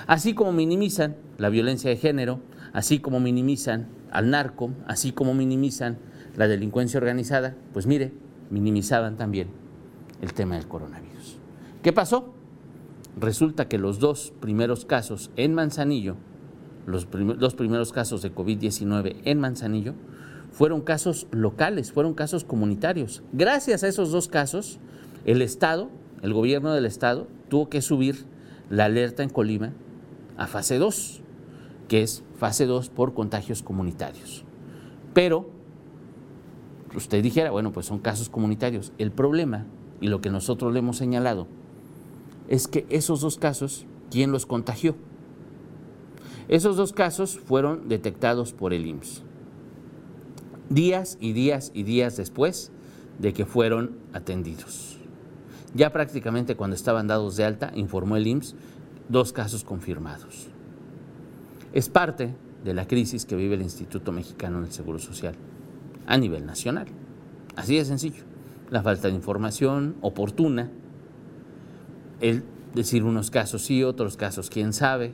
Así 0.06 0.34
como 0.34 0.52
minimizan 0.52 1.16
la 1.38 1.48
violencia 1.48 1.88
de 1.88 1.96
género, 1.96 2.40
así 2.74 2.98
como 2.98 3.18
minimizan 3.18 3.88
al 4.10 4.30
narco, 4.30 4.72
así 4.86 5.12
como 5.12 5.32
minimizan 5.32 5.98
la 6.36 6.46
delincuencia 6.46 6.98
organizada, 6.98 7.56
pues 7.72 7.86
mire, 7.86 8.12
minimizaban 8.50 9.16
también 9.16 9.48
el 10.20 10.34
tema 10.34 10.56
del 10.56 10.68
coronavirus. 10.68 11.38
¿Qué 11.82 11.92
pasó? 11.92 12.34
Resulta 13.18 13.68
que 13.68 13.78
los 13.78 14.00
dos 14.00 14.34
primeros 14.40 14.84
casos 14.84 15.30
en 15.36 15.54
Manzanillo, 15.54 16.16
los 16.86 17.08
dos 17.10 17.54
primeros 17.54 17.92
casos 17.92 18.22
de 18.22 18.34
COVID-19 18.34 19.16
en 19.24 19.40
Manzanillo, 19.40 19.94
fueron 20.50 20.82
casos 20.82 21.26
locales, 21.32 21.92
fueron 21.92 22.14
casos 22.14 22.44
comunitarios. 22.44 23.22
Gracias 23.32 23.82
a 23.82 23.88
esos 23.88 24.12
dos 24.12 24.28
casos, 24.28 24.78
el 25.24 25.42
Estado, 25.42 25.90
el 26.22 26.32
gobierno 26.32 26.72
del 26.72 26.86
Estado, 26.86 27.26
tuvo 27.48 27.68
que 27.68 27.82
subir 27.82 28.24
la 28.70 28.84
alerta 28.84 29.22
en 29.22 29.30
Colima 29.30 29.72
a 30.36 30.46
fase 30.46 30.78
2, 30.78 31.22
que 31.88 32.02
es 32.02 32.22
fase 32.38 32.66
2 32.66 32.88
por 32.88 33.14
contagios 33.14 33.62
comunitarios. 33.62 34.44
Pero 35.12 35.50
usted 36.94 37.22
dijera, 37.22 37.50
bueno, 37.50 37.72
pues 37.72 37.86
son 37.86 37.98
casos 37.98 38.28
comunitarios. 38.28 38.92
El 38.98 39.10
problema, 39.10 39.66
y 40.00 40.08
lo 40.08 40.20
que 40.20 40.30
nosotros 40.30 40.72
le 40.72 40.78
hemos 40.78 40.96
señalado, 40.96 41.46
es 42.48 42.68
que 42.68 42.86
esos 42.90 43.20
dos 43.20 43.38
casos, 43.38 43.86
¿quién 44.10 44.30
los 44.30 44.46
contagió? 44.46 44.94
Esos 46.48 46.76
dos 46.76 46.92
casos 46.92 47.38
fueron 47.38 47.88
detectados 47.88 48.52
por 48.52 48.72
el 48.72 48.86
IMSS 48.86 49.22
días 50.68 51.18
y 51.20 51.32
días 51.32 51.70
y 51.74 51.82
días 51.82 52.16
después 52.16 52.70
de 53.18 53.32
que 53.32 53.46
fueron 53.46 53.96
atendidos. 54.12 54.98
Ya 55.74 55.92
prácticamente 55.92 56.56
cuando 56.56 56.76
estaban 56.76 57.06
dados 57.06 57.36
de 57.36 57.44
alta, 57.44 57.72
informó 57.74 58.16
el 58.16 58.26
IMSS, 58.26 58.54
dos 59.08 59.32
casos 59.32 59.64
confirmados. 59.64 60.48
Es 61.72 61.88
parte 61.88 62.34
de 62.64 62.74
la 62.74 62.86
crisis 62.86 63.26
que 63.26 63.36
vive 63.36 63.54
el 63.54 63.62
Instituto 63.62 64.12
Mexicano 64.12 64.60
del 64.60 64.72
Seguro 64.72 64.98
Social 64.98 65.34
a 66.06 66.16
nivel 66.16 66.46
nacional. 66.46 66.86
Así 67.56 67.76
de 67.76 67.84
sencillo. 67.84 68.22
La 68.70 68.82
falta 68.82 69.08
de 69.08 69.14
información 69.14 69.96
oportuna, 70.00 70.70
el 72.20 72.42
decir 72.74 73.04
unos 73.04 73.30
casos 73.30 73.62
sí, 73.62 73.84
otros 73.84 74.16
casos 74.16 74.48
quién 74.48 74.72
sabe. 74.72 75.12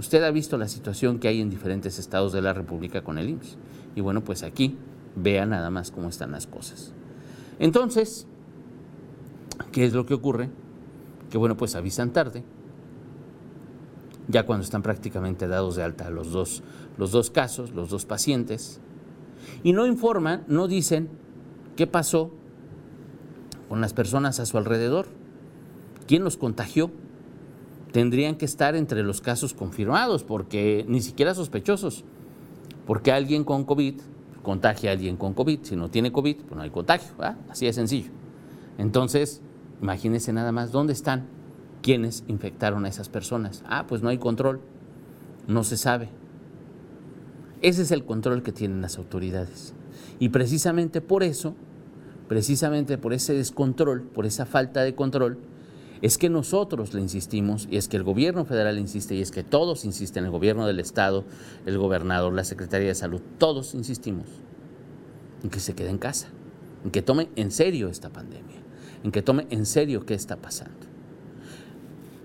Usted 0.00 0.24
ha 0.24 0.30
visto 0.30 0.56
la 0.56 0.66
situación 0.66 1.18
que 1.18 1.28
hay 1.28 1.42
en 1.42 1.50
diferentes 1.50 1.98
estados 1.98 2.32
de 2.32 2.40
la 2.40 2.54
República 2.54 3.04
con 3.04 3.18
el 3.18 3.28
IMSS. 3.28 3.58
Y 3.94 4.00
bueno, 4.00 4.24
pues 4.24 4.42
aquí 4.42 4.78
vea 5.14 5.44
nada 5.44 5.68
más 5.68 5.90
cómo 5.90 6.08
están 6.08 6.32
las 6.32 6.46
cosas. 6.46 6.94
Entonces, 7.58 8.26
¿qué 9.72 9.84
es 9.84 9.92
lo 9.92 10.06
que 10.06 10.14
ocurre? 10.14 10.48
Que 11.28 11.36
bueno, 11.36 11.58
pues 11.58 11.74
avisan 11.74 12.14
tarde, 12.14 12.44
ya 14.26 14.46
cuando 14.46 14.64
están 14.64 14.80
prácticamente 14.80 15.46
dados 15.46 15.76
de 15.76 15.82
alta 15.82 16.08
los 16.08 16.32
dos, 16.32 16.62
los 16.96 17.12
dos 17.12 17.30
casos, 17.30 17.72
los 17.72 17.90
dos 17.90 18.06
pacientes, 18.06 18.80
y 19.62 19.74
no 19.74 19.86
informan, 19.86 20.44
no 20.48 20.66
dicen 20.66 21.10
qué 21.76 21.86
pasó 21.86 22.30
con 23.68 23.82
las 23.82 23.92
personas 23.92 24.40
a 24.40 24.46
su 24.46 24.56
alrededor, 24.56 25.08
quién 26.06 26.24
los 26.24 26.38
contagió. 26.38 26.90
Tendrían 27.92 28.36
que 28.36 28.44
estar 28.44 28.76
entre 28.76 29.02
los 29.02 29.20
casos 29.20 29.54
confirmados, 29.54 30.22
porque 30.22 30.84
ni 30.88 31.00
siquiera 31.00 31.34
sospechosos. 31.34 32.04
Porque 32.86 33.12
alguien 33.12 33.44
con 33.44 33.64
COVID 33.64 33.94
contagia 34.42 34.90
a 34.90 34.92
alguien 34.92 35.16
con 35.16 35.34
COVID. 35.34 35.60
Si 35.62 35.76
no 35.76 35.90
tiene 35.90 36.12
COVID, 36.12 36.36
pues 36.36 36.56
no 36.56 36.62
hay 36.62 36.70
contagio. 36.70 37.12
Así 37.48 37.66
de 37.66 37.72
sencillo. 37.72 38.10
Entonces, 38.78 39.42
imagínense 39.82 40.32
nada 40.32 40.52
más, 40.52 40.72
¿dónde 40.72 40.92
están 40.92 41.26
quienes 41.82 42.24
infectaron 42.28 42.84
a 42.84 42.88
esas 42.88 43.08
personas? 43.08 43.62
Ah, 43.66 43.86
pues 43.86 44.02
no 44.02 44.08
hay 44.08 44.18
control. 44.18 44.60
No 45.46 45.64
se 45.64 45.76
sabe. 45.76 46.08
Ese 47.62 47.82
es 47.82 47.90
el 47.90 48.04
control 48.04 48.42
que 48.42 48.52
tienen 48.52 48.80
las 48.80 48.98
autoridades. 48.98 49.74
Y 50.18 50.30
precisamente 50.30 51.00
por 51.00 51.22
eso, 51.22 51.54
precisamente 52.28 52.96
por 52.98 53.12
ese 53.12 53.34
descontrol, 53.34 54.02
por 54.02 54.24
esa 54.24 54.46
falta 54.46 54.82
de 54.82 54.94
control, 54.94 55.38
es 56.02 56.16
que 56.16 56.30
nosotros 56.30 56.94
le 56.94 57.00
insistimos, 57.02 57.68
y 57.70 57.76
es 57.76 57.88
que 57.88 57.96
el 57.96 58.04
gobierno 58.04 58.44
federal 58.44 58.78
insiste, 58.78 59.14
y 59.14 59.20
es 59.20 59.30
que 59.30 59.42
todos 59.42 59.84
insisten, 59.84 60.24
el 60.24 60.30
gobierno 60.30 60.66
del 60.66 60.80
Estado, 60.80 61.24
el 61.66 61.76
gobernador, 61.76 62.32
la 62.32 62.44
Secretaría 62.44 62.88
de 62.88 62.94
Salud, 62.94 63.20
todos 63.38 63.74
insistimos 63.74 64.26
en 65.42 65.50
que 65.50 65.60
se 65.60 65.74
quede 65.74 65.90
en 65.90 65.98
casa, 65.98 66.28
en 66.84 66.90
que 66.90 67.02
tome 67.02 67.28
en 67.36 67.50
serio 67.50 67.88
esta 67.88 68.08
pandemia, 68.08 68.56
en 69.04 69.12
que 69.12 69.20
tome 69.20 69.46
en 69.50 69.66
serio 69.66 70.06
qué 70.06 70.14
está 70.14 70.36
pasando. 70.36 70.86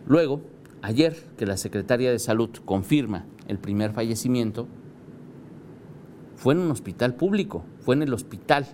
Luego, 0.07 0.41
ayer 0.81 1.15
que 1.37 1.45
la 1.45 1.57
Secretaría 1.57 2.11
de 2.11 2.19
Salud 2.19 2.49
confirma 2.63 3.25
el 3.47 3.57
primer 3.57 3.91
fallecimiento, 3.91 4.67
fue 6.37 6.53
en 6.53 6.61
un 6.61 6.71
hospital 6.71 7.15
público, 7.15 7.65
fue 7.79 7.95
en 7.95 8.03
el 8.03 8.13
Hospital 8.13 8.67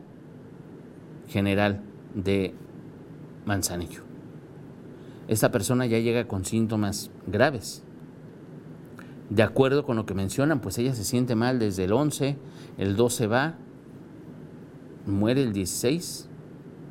General 1.27 1.81
de 2.13 2.53
Manzanillo 3.45 4.10
esta 5.27 5.51
persona 5.51 5.85
ya 5.85 5.99
llega 5.99 6.27
con 6.27 6.45
síntomas 6.45 7.11
graves. 7.27 7.83
De 9.29 9.43
acuerdo 9.43 9.85
con 9.85 9.95
lo 9.95 10.05
que 10.05 10.13
mencionan, 10.13 10.59
pues 10.59 10.77
ella 10.77 10.93
se 10.93 11.03
siente 11.03 11.35
mal 11.35 11.57
desde 11.57 11.85
el 11.85 11.93
11, 11.93 12.37
el 12.77 12.95
12 12.95 13.27
va, 13.27 13.55
muere 15.05 15.41
el 15.41 15.53
16. 15.53 16.27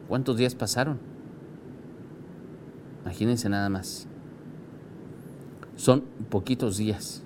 ¿Cuántos 0.08 0.36
días 0.38 0.54
pasaron? 0.54 0.98
Imagínense 3.02 3.48
nada 3.48 3.68
más. 3.68 4.06
Son 5.76 6.04
poquitos 6.28 6.76
días. 6.76 7.22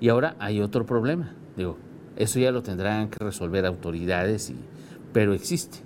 Y 0.00 0.08
ahora 0.08 0.36
hay 0.38 0.60
otro 0.60 0.86
problema. 0.86 1.34
Digo, 1.56 1.76
eso 2.16 2.38
ya 2.38 2.50
lo 2.50 2.62
tendrán 2.62 3.10
que 3.10 3.22
resolver 3.24 3.66
autoridades, 3.66 4.50
y, 4.50 4.56
pero 5.12 5.34
existe. 5.34 5.78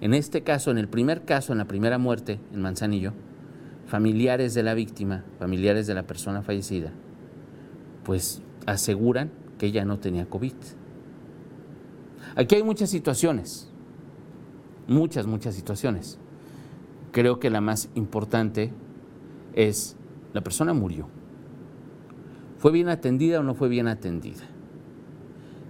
En 0.00 0.14
este 0.14 0.42
caso, 0.42 0.70
en 0.70 0.78
el 0.78 0.88
primer 0.88 1.24
caso, 1.24 1.52
en 1.52 1.58
la 1.58 1.66
primera 1.66 1.98
muerte 1.98 2.40
en 2.52 2.62
Manzanillo, 2.62 3.12
familiares 3.92 4.54
de 4.54 4.62
la 4.62 4.72
víctima, 4.72 5.22
familiares 5.38 5.86
de 5.86 5.92
la 5.92 6.06
persona 6.06 6.40
fallecida, 6.40 6.90
pues 8.04 8.40
aseguran 8.64 9.30
que 9.58 9.66
ella 9.66 9.84
no 9.84 9.98
tenía 9.98 10.24
COVID. 10.24 10.54
Aquí 12.34 12.54
hay 12.54 12.62
muchas 12.62 12.88
situaciones, 12.88 13.68
muchas, 14.88 15.26
muchas 15.26 15.54
situaciones. 15.54 16.18
Creo 17.10 17.38
que 17.38 17.50
la 17.50 17.60
más 17.60 17.90
importante 17.94 18.72
es, 19.52 19.94
la 20.32 20.40
persona 20.40 20.72
murió. 20.72 21.06
¿Fue 22.56 22.72
bien 22.72 22.88
atendida 22.88 23.40
o 23.40 23.42
no 23.42 23.54
fue 23.54 23.68
bien 23.68 23.88
atendida? 23.88 24.48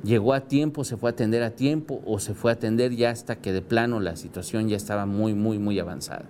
¿Llegó 0.05 0.33
a 0.33 0.43
tiempo, 0.43 0.85
se 0.85 0.97
fue 0.97 1.11
a 1.11 1.15
atender 1.15 1.43
a 1.43 1.57
tiempo 1.57 2.01
o 2.07 2.21
se 2.21 2.35
fue 2.35 2.53
a 2.53 2.55
atender 2.55 2.95
ya 2.95 3.11
hasta 3.11 3.41
que 3.41 3.53
de 3.53 3.63
plano 3.63 3.99
la 3.99 4.15
situación 4.15 4.69
ya 4.69 4.77
estaba 4.77 5.07
muy, 5.07 5.35
muy, 5.35 5.59
muy 5.59 5.81
avanzada? 5.81 6.29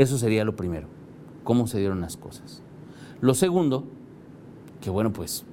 Eso 0.00 0.16
sería 0.16 0.46
lo 0.46 0.56
primero, 0.56 0.88
cómo 1.44 1.66
se 1.66 1.78
dieron 1.78 2.00
las 2.00 2.16
cosas. 2.16 2.62
Lo 3.20 3.34
segundo, 3.34 3.84
que 4.80 4.88
bueno, 4.88 5.12
pues 5.12 5.44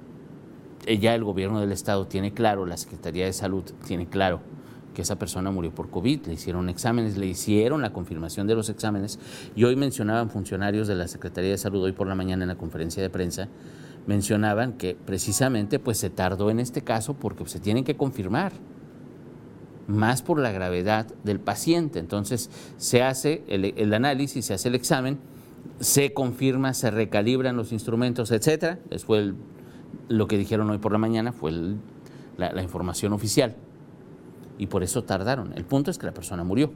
ya 0.86 1.14
el 1.14 1.22
gobierno 1.22 1.60
del 1.60 1.70
estado 1.70 2.06
tiene 2.06 2.32
claro, 2.32 2.64
la 2.64 2.78
Secretaría 2.78 3.26
de 3.26 3.34
Salud 3.34 3.62
tiene 3.86 4.06
claro 4.06 4.40
que 4.94 5.02
esa 5.02 5.18
persona 5.18 5.50
murió 5.50 5.74
por 5.74 5.90
COVID, 5.90 6.28
le 6.28 6.32
hicieron 6.32 6.70
exámenes, 6.70 7.18
le 7.18 7.26
hicieron 7.26 7.82
la 7.82 7.92
confirmación 7.92 8.46
de 8.46 8.54
los 8.54 8.70
exámenes 8.70 9.18
y 9.54 9.64
hoy 9.64 9.76
mencionaban 9.76 10.30
funcionarios 10.30 10.88
de 10.88 10.94
la 10.94 11.08
Secretaría 11.08 11.50
de 11.50 11.58
Salud, 11.58 11.82
hoy 11.82 11.92
por 11.92 12.06
la 12.06 12.14
mañana 12.14 12.44
en 12.44 12.48
la 12.48 12.56
conferencia 12.56 13.02
de 13.02 13.10
prensa, 13.10 13.48
mencionaban 14.06 14.78
que 14.78 14.94
precisamente 14.96 15.78
pues 15.78 15.98
se 15.98 16.08
tardó 16.08 16.48
en 16.48 16.58
este 16.58 16.80
caso 16.80 17.12
porque 17.12 17.46
se 17.46 17.60
tienen 17.60 17.84
que 17.84 17.98
confirmar, 17.98 18.52
más 19.88 20.22
por 20.22 20.38
la 20.38 20.52
gravedad 20.52 21.06
del 21.24 21.40
paciente. 21.40 21.98
Entonces 21.98 22.50
se 22.76 23.02
hace 23.02 23.42
el, 23.48 23.92
análisis, 23.92 24.44
se 24.44 24.54
hace 24.54 24.68
el 24.68 24.76
examen, 24.76 25.18
se 25.80 26.12
confirma, 26.12 26.74
se 26.74 26.92
recalibran 26.92 27.56
los 27.56 27.72
instrumentos, 27.72 28.30
etcétera. 28.30 28.78
Después 28.88 29.32
lo 30.08 30.28
que 30.28 30.38
dijeron 30.38 30.70
hoy 30.70 30.78
por 30.78 30.92
la 30.92 30.98
mañana 30.98 31.32
fue 31.32 31.52
la 32.36 32.62
información 32.62 33.12
oficial 33.12 33.56
y 34.58 34.66
por 34.66 34.82
eso 34.82 35.04
tardaron. 35.04 35.52
El 35.54 35.64
punto 35.64 35.90
es 35.90 35.98
que 35.98 36.06
la 36.06 36.12
persona 36.12 36.44
murió. 36.44 36.70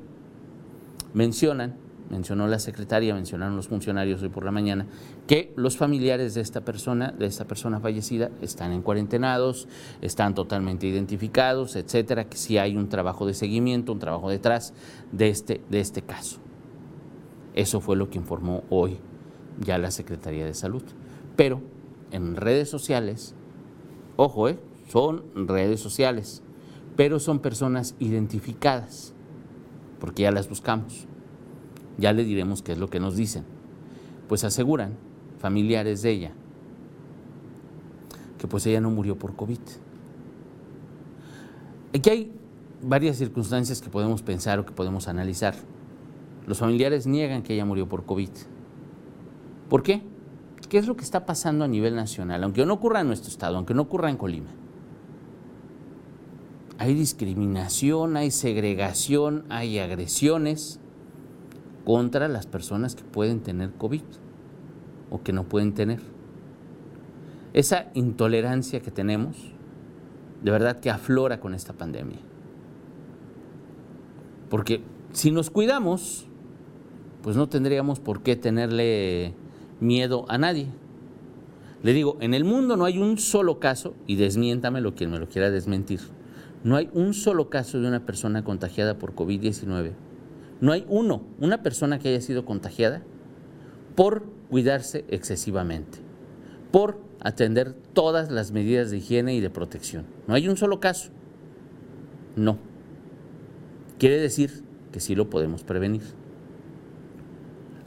Mencionan, 1.13 1.75
mencionó 2.11 2.47
la 2.47 2.59
secretaria, 2.59 3.15
mencionaron 3.15 3.57
los 3.57 3.69
funcionarios 3.69 4.23
hoy 4.23 4.29
por 4.29 4.45
la 4.45 4.51
mañana, 4.51 4.87
que 5.27 5.53
los 5.57 5.77
familiares 5.77 6.35
de 6.35 6.41
esta 6.41 6.63
persona, 6.63 7.13
de 7.13 7.27
esta 7.27 7.47
persona 7.47 7.81
fallecida, 7.81 8.31
están 8.41 8.73
en 8.73 8.83
cuarentenados, 8.83 9.69
están 10.01 10.35
totalmente 10.35 10.87
identificados, 10.87 11.77
etcétera, 11.77 12.25
que 12.25 12.37
sí 12.37 12.59
hay 12.59 12.77
un 12.77 12.89
trabajo 12.89 13.27
de 13.27 13.35
seguimiento, 13.35 13.93
un 13.93 13.99
trabajo 13.99 14.31
detrás 14.31 14.75
de 15.13 15.29
este, 15.29 15.61
de 15.71 15.81
este 15.81 16.03
caso. 16.03 16.39
Eso 17.55 17.81
fue 17.81 17.97
lo 17.97 18.11
que 18.11 18.19
informó 18.19 18.65
hoy 18.71 18.99
ya 19.61 19.79
la 19.79 19.91
Secretaría 19.91 20.45
de 20.45 20.55
Salud. 20.55 20.83
Pero 21.37 21.61
en 22.11 22.37
redes 22.37 22.69
sociales, 22.69 23.35
ojo, 24.17 24.49
eh, 24.49 24.59
son 24.89 25.25
redes 25.47 25.81
sociales 25.81 26.43
pero 26.97 27.19
son 27.19 27.39
personas 27.41 27.95
identificadas, 27.99 29.15
porque 30.01 30.23
ya 30.23 30.31
las 30.31 30.49
buscamos. 30.49 31.07
Ya 31.99 32.13
le 32.13 32.25
diremos 32.25 32.63
qué 32.63 32.73
es 32.73 32.79
lo 32.79 32.89
que 32.89 33.01
nos 33.01 33.17
dicen. 33.17 33.45
Pues 34.29 34.45
aseguran 34.45 34.97
familiares 35.39 36.03
de 36.03 36.11
ella 36.11 36.33
que 38.39 38.49
pues 38.49 38.67
ella 38.67 38.81
no 38.81 38.91
murió 38.91 39.17
por 39.17 39.37
COVID. 39.37 39.59
Aquí 41.95 42.11
hay 42.11 42.33
varias 42.83 43.17
circunstancias 43.17 43.81
que 43.81 43.89
podemos 43.89 44.23
pensar 44.23 44.59
o 44.59 44.67
que 44.67 44.73
podemos 44.73 45.07
analizar. 45.07 45.55
Los 46.47 46.59
familiares 46.59 47.07
niegan 47.07 47.43
que 47.43 47.55
ella 47.55 47.65
murió 47.65 47.89
por 47.89 48.05
COVID. 48.05 48.31
¿Por 49.69 49.83
qué? 49.83 50.03
¿Qué 50.69 50.79
es 50.79 50.89
lo 50.89 50.97
que 50.97 51.05
está 51.05 51.25
pasando 51.25 51.65
a 51.65 51.69
nivel 51.69 51.95
nacional? 51.95 52.43
Aunque 52.43 52.67
no 52.67 52.75
ocurra 52.75 53.01
en 53.01 53.07
nuestro 53.07 53.31
estado, 53.31 53.57
aunque 53.57 53.75
no 53.75 53.83
ocurra 53.83 54.11
en 54.11 54.17
Colima 54.17 54.51
hay 56.83 56.95
discriminación, 56.95 58.17
hay 58.17 58.33
segregación, 58.33 59.45
hay 59.51 59.79
agresiones 59.79 60.81
contra 61.85 62.29
las 62.29 62.47
personas 62.47 62.95
que 62.95 63.05
pueden 63.05 63.41
tener 63.41 63.73
COVID 63.73 64.03
o 65.11 65.23
que 65.23 65.33
no 65.33 65.45
pueden 65.45 65.75
tener. 65.75 66.01
Esa 67.53 67.91
intolerancia 67.95 68.81
que 68.81 68.91
tenemos, 68.91 69.37
de 70.43 70.51
verdad 70.51 70.81
que 70.81 70.91
aflora 70.91 71.41
con 71.41 71.55
esta 71.55 71.73
pandemia. 71.73 72.19
Porque 74.49 74.83
si 75.13 75.31
nos 75.31 75.51
cuidamos, 75.51 76.27
pues 77.23 77.37
no 77.37 77.49
tendríamos 77.49 78.01
por 78.01 78.23
qué 78.23 78.37
tenerle 78.37 79.35
miedo 79.81 80.25
a 80.29 80.39
nadie. 80.39 80.69
Le 81.83 81.93
digo, 81.93 82.17
en 82.21 82.33
el 82.33 82.45
mundo 82.45 82.77
no 82.77 82.85
hay 82.85 82.99
un 82.99 83.19
solo 83.19 83.59
caso, 83.59 83.95
y 84.07 84.17
desmiéntamelo 84.17 84.95
quien 84.95 85.11
me 85.11 85.19
lo 85.19 85.29
quiera 85.29 85.51
desmentir, 85.51 86.01
no 86.65 86.77
hay 86.77 86.89
un 86.93 87.13
solo 87.13 87.51
caso 87.51 87.81
de 87.81 87.89
una 87.89 88.07
persona 88.07 88.45
contagiada 88.45 88.99
por 88.99 89.15
COVID-19. 89.15 89.93
No 90.63 90.71
hay 90.71 90.87
uno, 90.89 91.25
una 91.41 91.61
persona 91.65 91.99
que 91.99 92.11
haya 92.11 92.21
sido 92.21 92.45
contagiada 92.45 93.03
por 93.97 94.23
cuidarse 94.49 95.05
excesivamente, 95.09 95.99
por 96.71 97.01
atender 97.19 97.75
todas 97.93 98.31
las 98.31 98.53
medidas 98.53 98.93
de 98.93 98.99
higiene 98.99 99.35
y 99.35 99.41
de 99.41 99.51
protección. 99.51 100.07
No 100.29 100.35
hay 100.35 100.47
un 100.47 100.57
solo 100.57 100.79
caso. 100.79 101.11
No. 102.37 102.59
Quiere 103.99 104.21
decir 104.21 104.63
que 104.93 105.01
sí 105.01 105.17
lo 105.17 105.29
podemos 105.29 105.65
prevenir. 105.65 106.03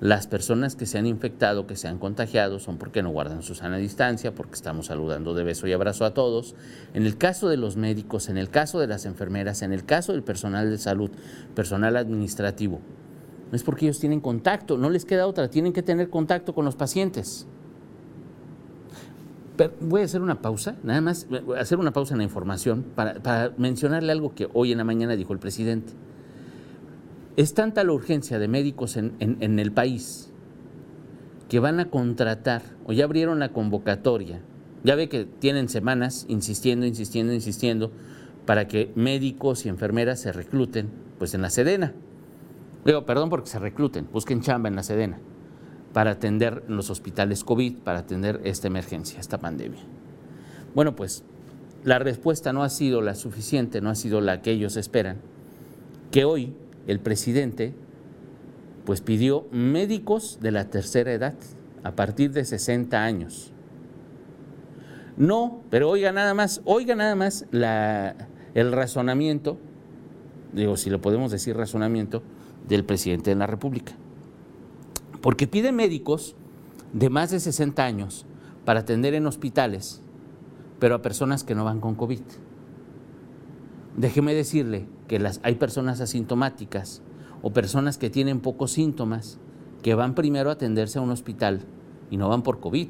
Las 0.01 0.27
personas 0.27 0.75
que 0.75 0.85
se 0.85 0.97
han 0.97 1.05
infectado, 1.05 1.67
que 1.67 1.77
se 1.77 1.87
han 1.87 1.99
contagiado, 1.99 2.59
son 2.59 2.77
porque 2.77 3.01
no 3.01 3.11
guardan 3.11 3.43
su 3.43 3.55
sana 3.55 3.77
distancia, 3.77 4.35
porque 4.35 4.55
estamos 4.55 4.87
saludando 4.87 5.33
de 5.33 5.45
beso 5.45 5.67
y 5.67 5.73
abrazo 5.73 6.03
a 6.03 6.13
todos. 6.13 6.53
En 6.93 7.05
el 7.05 7.17
caso 7.17 7.47
de 7.47 7.55
los 7.55 7.77
médicos, 7.77 8.27
en 8.27 8.37
el 8.37 8.49
caso 8.49 8.79
de 8.79 8.87
las 8.87 9.05
enfermeras, 9.05 9.61
en 9.61 9.71
el 9.71 9.85
caso 9.85 10.11
del 10.11 10.23
personal 10.23 10.69
de 10.69 10.77
salud, 10.77 11.11
personal 11.55 11.95
administrativo, 11.95 12.81
no 13.51 13.55
es 13.55 13.63
porque 13.63 13.85
ellos 13.85 13.99
tienen 13.99 14.19
contacto, 14.19 14.77
no 14.77 14.89
les 14.89 15.05
queda 15.05 15.27
otra, 15.27 15.49
tienen 15.49 15.71
que 15.71 15.81
tener 15.81 16.09
contacto 16.09 16.53
con 16.53 16.65
los 16.65 16.75
pacientes. 16.75 17.47
voy 19.79 20.01
a 20.01 20.05
hacer 20.05 20.21
una 20.21 20.41
pausa, 20.41 20.75
nada 20.83 20.99
más, 20.99 21.25
hacer 21.57 21.79
una 21.79 21.93
pausa 21.93 22.15
en 22.15 22.17
la 22.17 22.25
información 22.25 22.83
para, 22.95 23.13
para 23.21 23.53
mencionarle 23.57 24.11
algo 24.11 24.35
que 24.35 24.49
hoy 24.53 24.73
en 24.73 24.79
la 24.79 24.83
mañana 24.83 25.15
dijo 25.15 25.31
el 25.31 25.39
presidente. 25.39 25.93
Es 27.37 27.53
tanta 27.53 27.83
la 27.83 27.91
urgencia 27.91 28.39
de 28.39 28.47
médicos 28.47 28.95
en, 28.95 29.59
el 29.59 29.71
país 29.73 30.31
que 31.49 31.59
van 31.59 31.79
a 31.79 31.89
contratar 31.89 32.61
o 32.85 32.93
ya 32.93 33.03
abrieron 33.03 33.39
la 33.39 33.49
convocatoria. 33.49 34.41
Ya 34.83 34.95
ve 34.95 35.09
que 35.09 35.25
tienen 35.25 35.67
semanas 35.67 36.25
insistiendo, 36.29 36.85
insistiendo, 36.85 37.33
insistiendo 37.33 37.91
para 38.45 38.67
que 38.67 38.91
médicos 38.95 39.65
y 39.65 39.69
enfermeras 39.69 40.21
se 40.21 40.31
recluten 40.31 40.89
pues 41.17 41.33
en 41.33 41.41
la 41.41 41.49
Sedena. 41.49 41.93
Digo, 42.85 43.05
perdón 43.05 43.29
porque 43.29 43.49
se 43.49 43.59
recluten, 43.59 44.07
busquen 44.13 44.41
chamba 44.41 44.69
en 44.69 44.75
la 44.75 44.83
Sedena 44.83 45.19
para 45.91 46.11
atender 46.11 46.63
los 46.67 46.89
hospitales 46.89 47.43
COVID, 47.43 47.79
para 47.79 47.99
atender 47.99 48.41
esta 48.43 48.67
emergencia, 48.67 49.19
esta 49.19 49.39
pandemia. 49.39 49.81
Bueno, 50.73 50.95
pues 50.95 51.23
la 51.83 51.99
respuesta 51.99 52.53
no 52.53 52.63
ha 52.63 52.69
sido 52.69 53.01
la 53.01 53.15
suficiente, 53.15 53.81
no 53.81 53.89
ha 53.89 53.95
sido 53.95 54.21
la 54.21 54.41
que 54.41 54.51
ellos 54.51 54.77
esperan, 54.77 55.17
que 56.11 56.25
hoy 56.25 56.53
el 56.87 56.99
presidente 56.99 57.73
pues 58.85 59.01
pidió 59.01 59.47
médicos 59.51 60.39
de 60.41 60.51
la 60.51 60.69
tercera 60.69 61.11
edad, 61.11 61.33
a 61.83 61.95
partir 61.95 62.31
de 62.31 62.45
60 62.45 63.03
años. 63.03 63.51
No, 65.17 65.61
pero 65.69 65.89
oiga 65.89 66.11
nada 66.11 66.33
más, 66.33 66.61
oiga 66.65 66.95
nada 66.95 67.15
más 67.15 67.45
el 67.51 68.71
razonamiento, 68.71 69.57
digo, 70.53 70.77
si 70.77 70.89
lo 70.89 71.01
podemos 71.01 71.31
decir 71.31 71.55
razonamiento, 71.57 72.21
del 72.67 72.83
presidente 72.83 73.31
de 73.31 73.35
la 73.35 73.47
República. 73.47 73.93
Porque 75.21 75.47
pide 75.47 75.71
médicos 75.71 76.35
de 76.93 77.09
más 77.09 77.31
de 77.31 77.39
60 77.39 77.83
años 77.83 78.25
para 78.65 78.81
atender 78.81 79.13
en 79.13 79.25
hospitales, 79.25 80.01
pero 80.79 80.95
a 80.95 81.01
personas 81.01 81.43
que 81.43 81.55
no 81.55 81.65
van 81.65 81.79
con 81.79 81.95
COVID. 81.95 82.21
Déjeme 83.97 84.33
decirle 84.33 84.87
que 85.07 85.25
hay 85.43 85.55
personas 85.55 86.01
asintomáticas 86.01 87.01
o 87.41 87.53
personas 87.53 87.97
que 87.97 88.09
tienen 88.09 88.41
pocos 88.41 88.71
síntomas 88.71 89.39
que 89.83 89.95
van 89.95 90.15
primero 90.15 90.49
a 90.49 90.53
atenderse 90.53 90.99
a 90.99 91.01
un 91.01 91.11
hospital 91.11 91.61
y 92.11 92.17
no 92.17 92.27
van 92.27 92.41
por 92.41 92.59
COVID. 92.59 92.89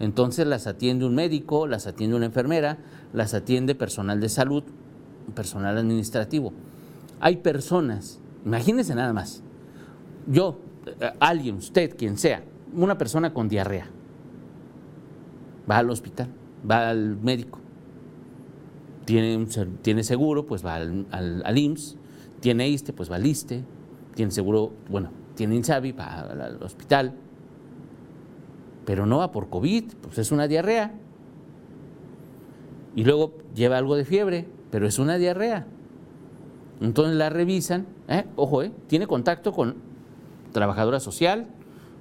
Entonces 0.00 0.46
las 0.46 0.66
atiende 0.66 1.06
un 1.06 1.14
médico, 1.14 1.66
las 1.66 1.86
atiende 1.86 2.16
una 2.16 2.26
enfermera, 2.26 2.78
las 3.14 3.32
atiende 3.32 3.74
personal 3.74 4.20
de 4.20 4.28
salud, 4.28 4.64
personal 5.34 5.78
administrativo. 5.78 6.52
Hay 7.20 7.36
personas, 7.38 8.20
imagínense 8.44 8.94
nada 8.94 9.14
más, 9.14 9.42
yo, 10.26 10.58
eh, 11.00 11.12
alguien, 11.18 11.56
usted, 11.56 11.96
quien 11.96 12.18
sea, 12.18 12.44
una 12.74 12.98
persona 12.98 13.32
con 13.32 13.48
diarrea, 13.48 13.86
va 15.70 15.78
al 15.78 15.88
hospital, 15.88 16.28
va 16.68 16.90
al 16.90 17.16
médico 17.16 17.63
tiene, 19.04 19.46
tiene 19.82 20.02
seguro, 20.02 20.46
pues 20.46 20.64
va 20.64 20.76
al, 20.76 21.06
al, 21.10 21.58
IMSS, 21.58 21.96
tiene 22.40 22.68
ISTE, 22.68 22.92
pues 22.92 23.10
va 23.10 23.16
al 23.16 23.26
ISTE, 23.26 23.64
tiene 24.14 24.30
seguro, 24.30 24.72
bueno, 24.88 25.10
tiene 25.34 25.56
INSABI, 25.56 25.92
va 25.92 26.20
al, 26.20 26.62
hospital, 26.62 27.14
pero 28.84 29.06
no 29.06 29.18
va 29.18 29.32
por 29.32 29.48
COVID, 29.50 29.84
pues 30.02 30.18
es 30.18 30.32
una 30.32 30.46
diarrea. 30.46 30.94
Y 32.96 33.04
luego 33.04 33.34
lleva 33.54 33.78
algo 33.78 33.96
de 33.96 34.04
fiebre, 34.04 34.46
pero 34.70 34.86
es 34.86 34.98
una 34.98 35.16
diarrea. 35.16 35.66
Entonces 36.80 37.16
la 37.16 37.30
revisan, 37.30 37.86
¿eh? 38.08 38.24
ojo, 38.36 38.62
¿eh? 38.62 38.72
tiene 38.86 39.06
contacto 39.06 39.52
con 39.52 39.76
trabajadora 40.52 41.00
social, 41.00 41.48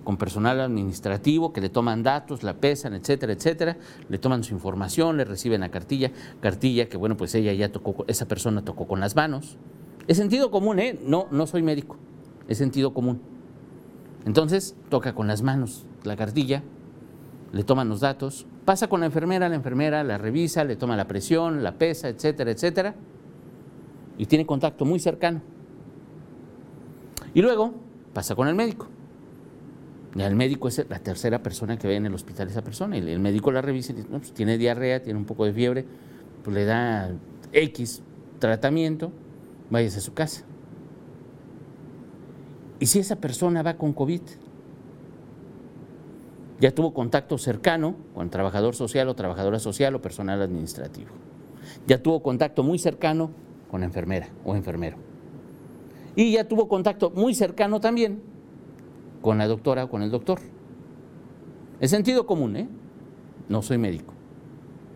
con 0.04 0.18
personal 0.18 0.60
administrativo 0.60 1.54
que 1.54 1.62
le 1.62 1.70
toman 1.70 2.04
datos, 2.04 2.44
la 2.44 2.56
pesan, 2.56 2.94
etcétera, 2.94 3.34
etcétera, 3.34 3.78
le 4.10 4.18
toman 4.18 4.44
su 4.44 4.54
información, 4.54 5.18
le 5.18 5.26
reciben 5.26 5.62
la 5.62 5.70
cartilla, 5.70 6.12
cartilla 6.42 6.90
que 6.90 6.98
bueno, 6.98 7.18
pues 7.18 7.34
ella 7.36 7.54
ya 7.54 7.72
tocó, 7.72 8.06
esa 8.08 8.28
persona 8.28 8.64
tocó 8.64 8.88
con 8.88 9.00
las 9.00 9.16
manos. 9.16 9.58
Es 10.08 10.18
sentido 10.18 10.52
común, 10.52 10.80
¿eh? 10.80 11.00
No, 11.06 11.28
no 11.32 11.48
soy 11.48 11.64
médico, 11.64 11.96
es 12.48 12.58
sentido 12.58 12.94
común. 12.94 13.22
Entonces 14.26 14.76
toca 14.90 15.16
con 15.16 15.28
las 15.28 15.42
manos 15.42 15.86
la 16.04 16.16
cartilla, 16.16 16.64
le 17.52 17.64
toman 17.64 17.88
los 17.88 18.02
datos, 18.02 18.46
pasa 18.66 18.88
con 18.88 19.00
la 19.02 19.06
enfermera, 19.06 19.48
la 19.48 19.56
enfermera 19.56 20.04
la 20.04 20.18
revisa, 20.18 20.64
le 20.64 20.76
toma 20.76 20.98
la 20.98 21.08
presión, 21.08 21.64
la 21.64 21.78
pesa, 21.78 22.10
etcétera, 22.10 22.52
etcétera, 22.52 22.96
y 24.18 24.26
tiene 24.26 24.46
contacto 24.46 24.86
muy 24.86 25.00
cercano. 25.00 25.42
Y 27.34 27.42
luego 27.42 27.74
pasa 28.14 28.36
con 28.36 28.48
el 28.48 28.56
médico. 28.56 28.88
El 30.16 30.36
médico 30.36 30.68
es 30.68 30.86
la 30.90 31.00
tercera 31.00 31.42
persona 31.42 31.78
que 31.78 31.88
ve 31.88 31.96
en 31.96 32.06
el 32.06 32.14
hospital 32.14 32.48
esa 32.48 32.64
persona. 32.64 32.98
Y 32.98 33.12
el 33.12 33.20
médico 33.20 33.52
la 33.52 33.62
revisa 33.62 33.94
y 33.94 33.96
dice, 33.96 34.08
pues 34.10 34.34
tiene 34.34 34.58
diarrea, 34.58 35.02
tiene 35.02 35.18
un 35.18 35.26
poco 35.26 35.46
de 35.46 35.54
fiebre, 35.54 35.86
pues 36.44 36.54
le 36.54 36.66
da 36.66 37.12
X 37.52 38.04
tratamiento, 38.40 39.12
váyase 39.70 39.98
a 39.98 40.02
su 40.02 40.14
casa. 40.14 40.44
¿Y 42.80 42.86
si 42.86 43.00
esa 43.00 43.16
persona 43.16 43.64
va 43.64 43.76
con 43.76 43.94
COVID? 43.94 44.22
Ya 46.60 46.72
tuvo 46.72 46.94
contacto 46.94 47.38
cercano 47.38 47.96
con 48.14 48.30
trabajador 48.30 48.76
social 48.76 49.10
o 49.10 49.16
trabajadora 49.16 49.60
social 49.60 49.96
o 49.96 50.02
personal 50.02 50.42
administrativo. 50.42 51.10
Ya 51.88 52.02
tuvo 52.02 52.22
contacto 52.22 52.62
muy 52.62 52.78
cercano 52.78 53.32
con 53.72 53.84
enfermera 53.84 54.30
o 54.46 54.56
enfermero. 54.56 54.98
Y 56.16 56.34
ya 56.34 56.48
tuvo 56.48 56.68
contacto 56.68 57.10
muy 57.10 57.34
cercano 57.34 57.80
también 57.80 58.33
con 59.24 59.40
la 59.40 59.48
doctora 59.48 59.86
o 59.86 59.90
con 59.90 60.04
el 60.04 60.12
doctor. 60.12 60.40
Es 61.80 61.90
sentido 61.90 62.28
común, 62.28 62.56
¿eh? 62.56 62.70
No 63.50 63.64
soy 63.64 63.80
médico, 63.80 64.14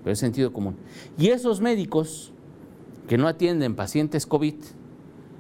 pero 0.04 0.14
es 0.14 0.20
sentido 0.20 0.54
común. 0.54 0.76
Y 1.18 1.30
esos 1.30 1.60
médicos 1.60 2.32
que 3.08 3.18
no 3.18 3.28
atienden 3.28 3.76
pacientes 3.76 4.28
COVID, 4.28 4.54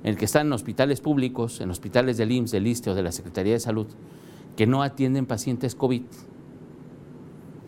en 0.03 0.09
el 0.09 0.17
que 0.17 0.25
están 0.25 0.47
en 0.47 0.53
hospitales 0.53 1.01
públicos, 1.01 1.61
en 1.61 1.69
hospitales 1.69 2.17
del 2.17 2.31
IMSS, 2.31 2.51
del 2.51 2.67
ISTE 2.67 2.89
o 2.89 2.95
de 2.95 3.03
la 3.03 3.11
Secretaría 3.11 3.53
de 3.53 3.59
Salud, 3.59 3.87
que 4.55 4.65
no 4.65 4.81
atienden 4.81 5.27
pacientes 5.27 5.75
COVID, 5.75 6.03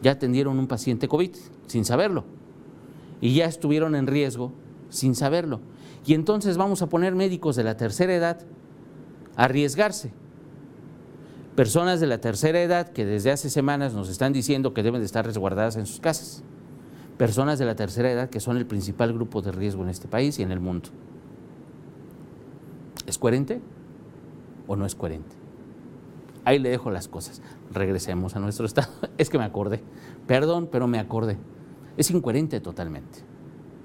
ya 0.02 0.12
atendieron 0.12 0.58
un 0.58 0.68
paciente 0.68 1.08
COVID 1.08 1.32
sin 1.68 1.86
saberlo 1.86 2.24
y 3.22 3.36
ya 3.36 3.46
estuvieron 3.46 3.96
en 3.96 4.08
riesgo 4.08 4.54
sin 4.90 5.16
saberlo. 5.16 5.60
Y 6.06 6.14
entonces 6.14 6.58
vamos 6.58 6.82
a 6.82 6.88
poner 6.88 7.14
médicos 7.16 7.56
de 7.56 7.64
la 7.64 7.78
tercera 7.78 8.16
edad 8.16 8.40
a 9.36 9.44
arriesgarse. 9.44 10.14
Personas 11.60 12.00
de 12.00 12.08
la 12.08 12.22
tercera 12.22 12.62
edad 12.62 12.88
que 12.88 13.06
desde 13.06 13.32
hace 13.32 13.50
semanas 13.50 13.94
nos 13.94 14.08
están 14.08 14.32
diciendo 14.32 14.74
que 14.74 14.82
deben 14.82 15.02
de 15.02 15.06
estar 15.06 15.26
resguardadas 15.26 15.76
en 15.76 15.88
sus 15.88 16.00
casas. 16.00 16.42
Personas 17.18 17.60
de 17.60 17.66
la 17.66 17.76
tercera 17.76 18.10
edad 18.10 18.30
que 18.30 18.40
son 18.40 18.56
el 18.56 18.66
principal 18.66 19.12
grupo 19.12 19.42
de 19.42 19.52
riesgo 19.52 19.84
en 19.84 19.90
este 19.90 20.08
país 20.08 20.40
y 20.40 20.44
en 20.44 20.54
el 20.54 20.62
mundo. 20.62 20.88
¿Es 23.06 23.18
coherente 23.18 23.60
o 24.68 24.78
no 24.78 24.86
es 24.86 24.96
coherente? 24.96 25.36
Ahí 26.46 26.60
le 26.60 26.70
dejo 26.70 26.92
las 26.92 27.10
cosas. 27.10 27.42
Regresemos 27.74 28.38
a 28.38 28.40
nuestro 28.40 28.66
estado. 28.66 28.94
Es 29.18 29.30
que 29.30 29.38
me 29.38 29.44
acordé. 29.44 29.84
Perdón, 30.28 30.70
pero 30.72 30.88
me 30.88 30.98
acordé. 30.98 31.36
Es 31.98 32.10
incoherente 32.10 32.62
totalmente. 32.62 33.20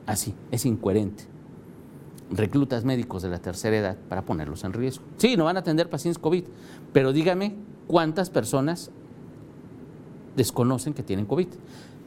Así, 0.07 0.33
es 0.53 0.65
incoherente. 0.65 1.25
Reclutas 2.31 2.85
médicos 2.85 3.23
de 3.23 3.29
la 3.29 3.39
tercera 3.39 3.77
edad 3.77 3.99
para 4.09 4.23
ponerlos 4.23 4.65
en 4.65 4.73
riesgo. 4.73 5.05
Sí, 5.19 5.37
no 5.37 5.45
van 5.45 5.57
a 5.57 5.61
atender 5.61 5.91
pacientes 5.91 6.19
COVID, 6.19 6.45
pero 6.93 7.13
dígame 7.13 7.55
cuántas 7.87 8.31
personas 8.31 8.91
desconocen 10.37 10.95
que 10.95 11.03
tienen 11.03 11.27
COVID. 11.27 11.49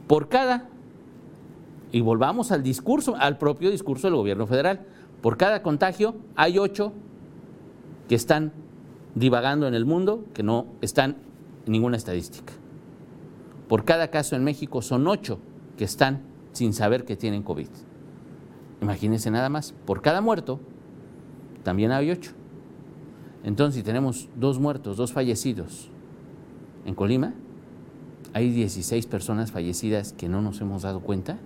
Por 0.06 0.28
cada, 0.28 0.68
y 1.92 2.00
volvamos 2.00 2.50
al 2.52 2.62
discurso, 2.62 3.16
al 3.16 3.38
propio 3.38 3.70
discurso 3.70 4.08
del 4.08 4.16
gobierno 4.16 4.46
federal, 4.46 4.86
por 5.20 5.36
cada 5.36 5.62
contagio 5.62 6.16
hay 6.36 6.58
ocho 6.58 6.92
que 8.08 8.14
están 8.14 8.52
divagando 9.14 9.66
en 9.66 9.74
el 9.74 9.84
mundo, 9.84 10.24
que 10.34 10.42
no 10.42 10.66
están 10.80 11.16
en 11.66 11.72
ninguna 11.72 11.96
estadística. 11.96 12.52
Por 13.68 13.84
cada 13.84 14.08
caso 14.08 14.36
en 14.36 14.44
México 14.44 14.80
son 14.82 15.06
ocho 15.06 15.38
que 15.76 15.84
están 15.84 16.22
sin 16.52 16.72
saber 16.72 17.04
que 17.04 17.16
tienen 17.16 17.42
COVID. 17.42 17.68
Imagínense 18.80 19.30
nada 19.30 19.48
más, 19.48 19.74
por 19.86 20.02
cada 20.02 20.20
muerto 20.20 20.60
también 21.62 21.92
hay 21.92 22.10
ocho. 22.10 22.32
Entonces, 23.44 23.76
si 23.76 23.82
tenemos 23.82 24.28
dos 24.36 24.58
muertos, 24.58 24.96
dos 24.96 25.12
fallecidos 25.12 25.90
en 26.84 26.94
Colima, 26.94 27.34
hay 28.32 28.50
16 28.50 29.06
personas 29.06 29.52
fallecidas 29.52 30.12
que 30.12 30.28
no 30.28 30.42
nos 30.42 30.60
hemos 30.60 30.82
dado 30.82 31.00
cuenta. 31.00 31.38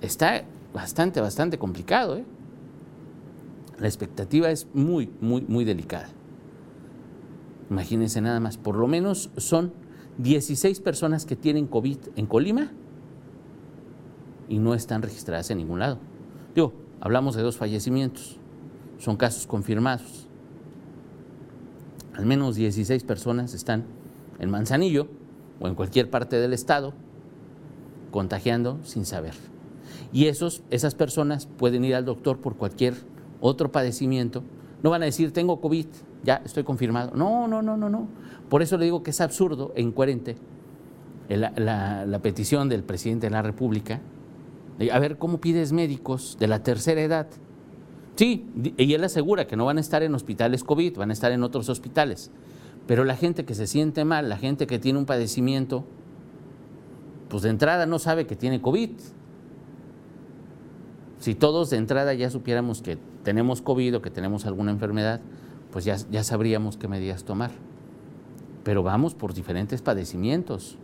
Está 0.00 0.44
bastante, 0.72 1.20
bastante 1.20 1.58
complicado. 1.58 2.16
¿eh? 2.16 2.24
La 3.78 3.86
expectativa 3.86 4.50
es 4.50 4.66
muy, 4.74 5.10
muy, 5.20 5.42
muy 5.42 5.64
delicada. 5.64 6.08
Imagínense 7.70 8.20
nada 8.20 8.40
más, 8.40 8.56
por 8.56 8.76
lo 8.76 8.86
menos 8.86 9.30
son 9.36 9.72
16 10.18 10.80
personas 10.80 11.24
que 11.24 11.36
tienen 11.36 11.66
COVID 11.66 11.98
en 12.16 12.26
Colima 12.26 12.72
y 14.50 14.58
no 14.58 14.74
están 14.74 15.00
registradas 15.00 15.50
en 15.50 15.58
ningún 15.58 15.78
lado. 15.78 15.96
Digo, 16.54 16.74
hablamos 17.00 17.36
de 17.36 17.42
dos 17.42 17.56
fallecimientos, 17.56 18.36
son 18.98 19.16
casos 19.16 19.46
confirmados. 19.46 20.26
Al 22.14 22.26
menos 22.26 22.56
16 22.56 23.04
personas 23.04 23.54
están 23.54 23.84
en 24.40 24.50
Manzanillo 24.50 25.06
o 25.60 25.68
en 25.68 25.74
cualquier 25.74 26.10
parte 26.10 26.36
del 26.36 26.52
estado 26.52 26.92
contagiando 28.10 28.80
sin 28.82 29.06
saber. 29.06 29.34
Y 30.12 30.26
esos, 30.26 30.62
esas 30.70 30.96
personas 30.96 31.46
pueden 31.46 31.84
ir 31.84 31.94
al 31.94 32.04
doctor 32.04 32.38
por 32.38 32.56
cualquier 32.56 32.94
otro 33.40 33.70
padecimiento. 33.70 34.42
No 34.82 34.90
van 34.90 35.02
a 35.02 35.04
decir, 35.04 35.32
tengo 35.32 35.60
COVID, 35.60 35.86
ya 36.24 36.42
estoy 36.44 36.64
confirmado. 36.64 37.12
No, 37.14 37.46
no, 37.46 37.62
no, 37.62 37.76
no, 37.76 37.88
no. 37.88 38.08
Por 38.48 38.62
eso 38.62 38.76
le 38.76 38.86
digo 38.86 39.04
que 39.04 39.12
es 39.12 39.20
absurdo 39.20 39.72
e 39.76 39.82
incoherente 39.82 40.36
la, 41.28 42.04
la 42.04 42.18
petición 42.18 42.68
del 42.68 42.82
presidente 42.82 43.28
de 43.28 43.30
la 43.30 43.42
República 43.42 44.00
a 44.88 44.98
ver 44.98 45.18
cómo 45.18 45.40
pides 45.40 45.72
médicos 45.72 46.36
de 46.40 46.48
la 46.48 46.62
tercera 46.62 47.02
edad. 47.02 47.26
Sí, 48.16 48.46
y 48.76 48.94
él 48.94 49.04
asegura 49.04 49.46
que 49.46 49.56
no 49.56 49.66
van 49.66 49.78
a 49.78 49.80
estar 49.80 50.02
en 50.02 50.14
hospitales 50.14 50.64
COVID, 50.64 50.96
van 50.96 51.10
a 51.10 51.12
estar 51.12 51.32
en 51.32 51.42
otros 51.42 51.68
hospitales. 51.68 52.30
Pero 52.86 53.04
la 53.04 53.16
gente 53.16 53.44
que 53.44 53.54
se 53.54 53.66
siente 53.66 54.04
mal, 54.04 54.28
la 54.28 54.36
gente 54.36 54.66
que 54.66 54.78
tiene 54.78 54.98
un 54.98 55.06
padecimiento, 55.06 55.84
pues 57.28 57.42
de 57.42 57.50
entrada 57.50 57.86
no 57.86 57.98
sabe 57.98 58.26
que 58.26 58.36
tiene 58.36 58.60
COVID. 58.60 58.90
Si 61.18 61.34
todos 61.34 61.70
de 61.70 61.76
entrada 61.76 62.14
ya 62.14 62.30
supiéramos 62.30 62.82
que 62.82 62.98
tenemos 63.22 63.62
COVID 63.62 63.96
o 63.96 64.02
que 64.02 64.10
tenemos 64.10 64.46
alguna 64.46 64.70
enfermedad, 64.70 65.20
pues 65.70 65.84
ya, 65.84 65.96
ya 66.10 66.24
sabríamos 66.24 66.76
qué 66.76 66.88
medidas 66.88 67.24
tomar. 67.24 67.52
Pero 68.64 68.82
vamos 68.82 69.14
por 69.14 69.34
diferentes 69.34 69.82
padecimientos. 69.82 70.76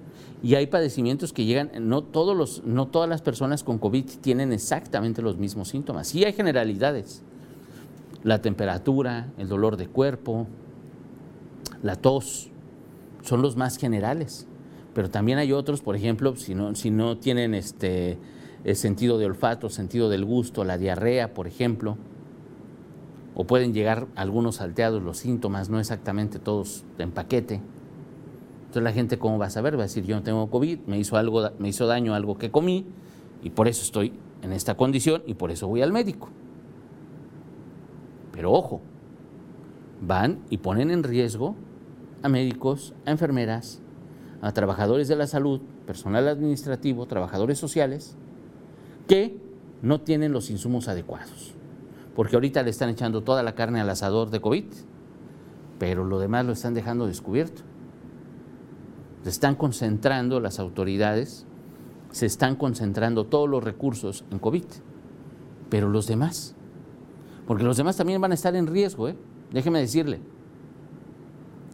Y 0.43 0.55
hay 0.55 0.67
padecimientos 0.67 1.33
que 1.33 1.45
llegan, 1.45 1.71
no, 1.81 2.03
todos 2.03 2.37
los, 2.37 2.63
no 2.65 2.89
todas 2.89 3.09
las 3.09 3.23
personas 3.23 3.65
con 3.65 3.79
COVID 3.79 4.05
tienen 4.21 4.53
exactamente 4.53 5.23
los 5.23 5.39
mismos 5.39 5.69
síntomas. 5.69 6.09
Sí 6.09 6.25
hay 6.25 6.33
generalidades. 6.33 7.23
La 8.23 8.43
temperatura, 8.43 9.33
el 9.39 9.49
dolor 9.49 9.77
de 9.77 9.87
cuerpo, 9.89 10.47
la 11.83 11.97
tos, 11.97 12.51
son 13.23 13.43
los 13.43 13.57
más 13.57 13.79
generales. 13.79 14.47
Pero 14.95 15.11
también 15.11 15.39
hay 15.39 15.53
otros, 15.53 15.81
por 15.81 15.97
ejemplo, 15.97 16.37
si 16.37 16.55
no, 16.55 16.75
si 16.75 16.91
no 16.91 17.19
tienen 17.19 17.55
este, 17.55 18.19
el 18.65 18.77
sentido 18.77 19.19
de 19.19 19.27
olfato, 19.27 19.69
sentido 19.69 20.09
del 20.09 20.25
gusto, 20.25 20.65
la 20.65 20.79
diarrea, 20.79 21.35
por 21.35 21.47
ejemplo, 21.47 21.97
o 23.35 23.45
pueden 23.45 23.75
llegar 23.75 24.07
algunos 24.17 24.57
salteados 24.57 25.03
los 25.03 25.19
síntomas, 25.19 25.69
no 25.69 25.79
exactamente 25.79 26.39
todos 26.39 26.85
en 26.99 27.11
paquete. 27.11 27.61
Entonces 28.77 28.93
la 28.93 28.95
gente 28.95 29.19
cómo 29.19 29.39
va 29.39 29.47
a 29.47 29.51
saber, 29.51 29.79
va 29.79 29.85
a 29.85 29.87
decir, 29.87 30.05
yo 30.05 30.17
no 30.17 30.23
tengo 30.23 30.51
COVID, 30.51 30.81
me 30.87 30.99
hizo 30.99 31.17
algo, 31.17 31.51
me 31.59 31.69
hizo 31.69 31.87
daño 31.87 32.15
algo 32.15 32.37
que 32.37 32.51
comí 32.51 32.85
y 33.43 33.49
por 33.49 33.69
eso 33.69 33.83
estoy 33.83 34.13
en 34.43 34.53
esta 34.53 34.77
condición 34.77 35.23
y 35.27 35.33
por 35.33 35.51
eso 35.51 35.67
voy 35.67 35.81
al 35.81 35.93
médico. 35.93 36.29
Pero 38.33 38.53
ojo, 38.53 38.83
van 40.03 40.41
y 40.51 40.59
ponen 40.59 40.91
en 40.91 41.05
riesgo 41.05 41.57
a 42.23 42.29
médicos, 42.29 42.93
a 43.07 43.13
enfermeras, 43.13 43.81
a 44.43 44.53
trabajadores 44.53 45.09
de 45.09 45.17
la 45.17 45.27
salud, 45.27 45.63
personal 45.87 46.29
administrativo, 46.29 47.07
trabajadores 47.07 47.59
sociales, 47.59 48.15
que 49.09 49.41
no 49.81 50.03
tienen 50.03 50.33
los 50.33 50.51
insumos 50.51 50.89
adecuados 50.89 51.57
porque 52.15 52.35
ahorita 52.35 52.63
le 52.63 52.71
están 52.71 52.89
echando 52.89 53.23
toda 53.23 53.43
la 53.43 53.55
carne 53.55 53.81
al 53.81 53.89
asador 53.89 54.29
de 54.31 54.41
COVID, 54.41 54.65
pero 55.79 56.05
lo 56.05 56.19
demás 56.19 56.47
lo 56.47 56.53
están 56.53 56.73
dejando 56.73 57.07
descubierto. 57.07 57.63
Se 59.27 59.31
están 59.31 59.57
concentrando 59.57 60.39
las 60.39 60.61
autoridades, 60.61 61.47
se 62.13 62.27
están 62.27 62.55
concentrando 62.55 63.27
todos 63.27 63.51
los 63.51 63.65
recursos 63.65 64.25
en 64.31 64.39
COVID, 64.39 64.63
pero 65.69 65.89
los 65.89 66.07
demás, 66.07 66.55
porque 67.45 67.65
los 67.65 67.77
demás 67.77 67.97
también 67.97 68.21
van 68.21 68.31
a 68.31 68.37
estar 68.37 68.55
en 68.55 68.69
riesgo, 68.69 69.09
¿eh? 69.09 69.17
déjeme 69.51 69.81
decirle, 69.81 70.21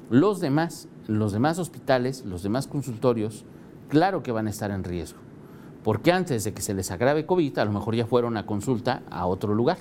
los 0.08 0.40
demás, 0.40 0.88
los 1.06 1.32
demás 1.32 1.58
hospitales, 1.58 2.24
los 2.24 2.42
demás 2.42 2.66
consultorios, 2.66 3.44
claro 3.90 4.22
que 4.22 4.32
van 4.32 4.46
a 4.46 4.50
estar 4.50 4.70
en 4.70 4.82
riesgo, 4.82 5.18
porque 5.84 6.10
antes 6.10 6.44
de 6.44 6.54
que 6.54 6.62
se 6.62 6.72
les 6.72 6.90
agrave 6.90 7.26
COVID, 7.26 7.58
a 7.58 7.66
lo 7.66 7.72
mejor 7.72 7.94
ya 7.94 8.06
fueron 8.06 8.38
a 8.38 8.46
consulta 8.46 9.02
a 9.10 9.26
otro 9.26 9.54
lugar 9.54 9.76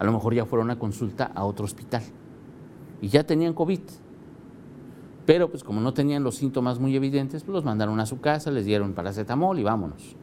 a 0.00 0.04
lo 0.04 0.10
mejor 0.10 0.34
ya 0.34 0.44
fueron 0.44 0.72
a 0.72 0.78
consulta 0.80 1.30
a 1.32 1.44
otro 1.44 1.64
hospital 1.66 2.02
y 3.00 3.10
ya 3.10 3.22
tenían 3.24 3.54
COVID. 3.54 3.78
Pero 5.26 5.50
pues 5.50 5.64
como 5.64 5.80
no 5.80 5.94
tenían 5.94 6.22
los 6.22 6.36
síntomas 6.36 6.78
muy 6.78 6.94
evidentes, 6.96 7.44
pues 7.44 7.54
los 7.54 7.64
mandaron 7.64 7.98
a 8.00 8.06
su 8.06 8.20
casa, 8.20 8.50
les 8.50 8.66
dieron 8.66 8.92
paracetamol 8.92 9.58
y 9.58 9.62
vámonos. 9.62 10.16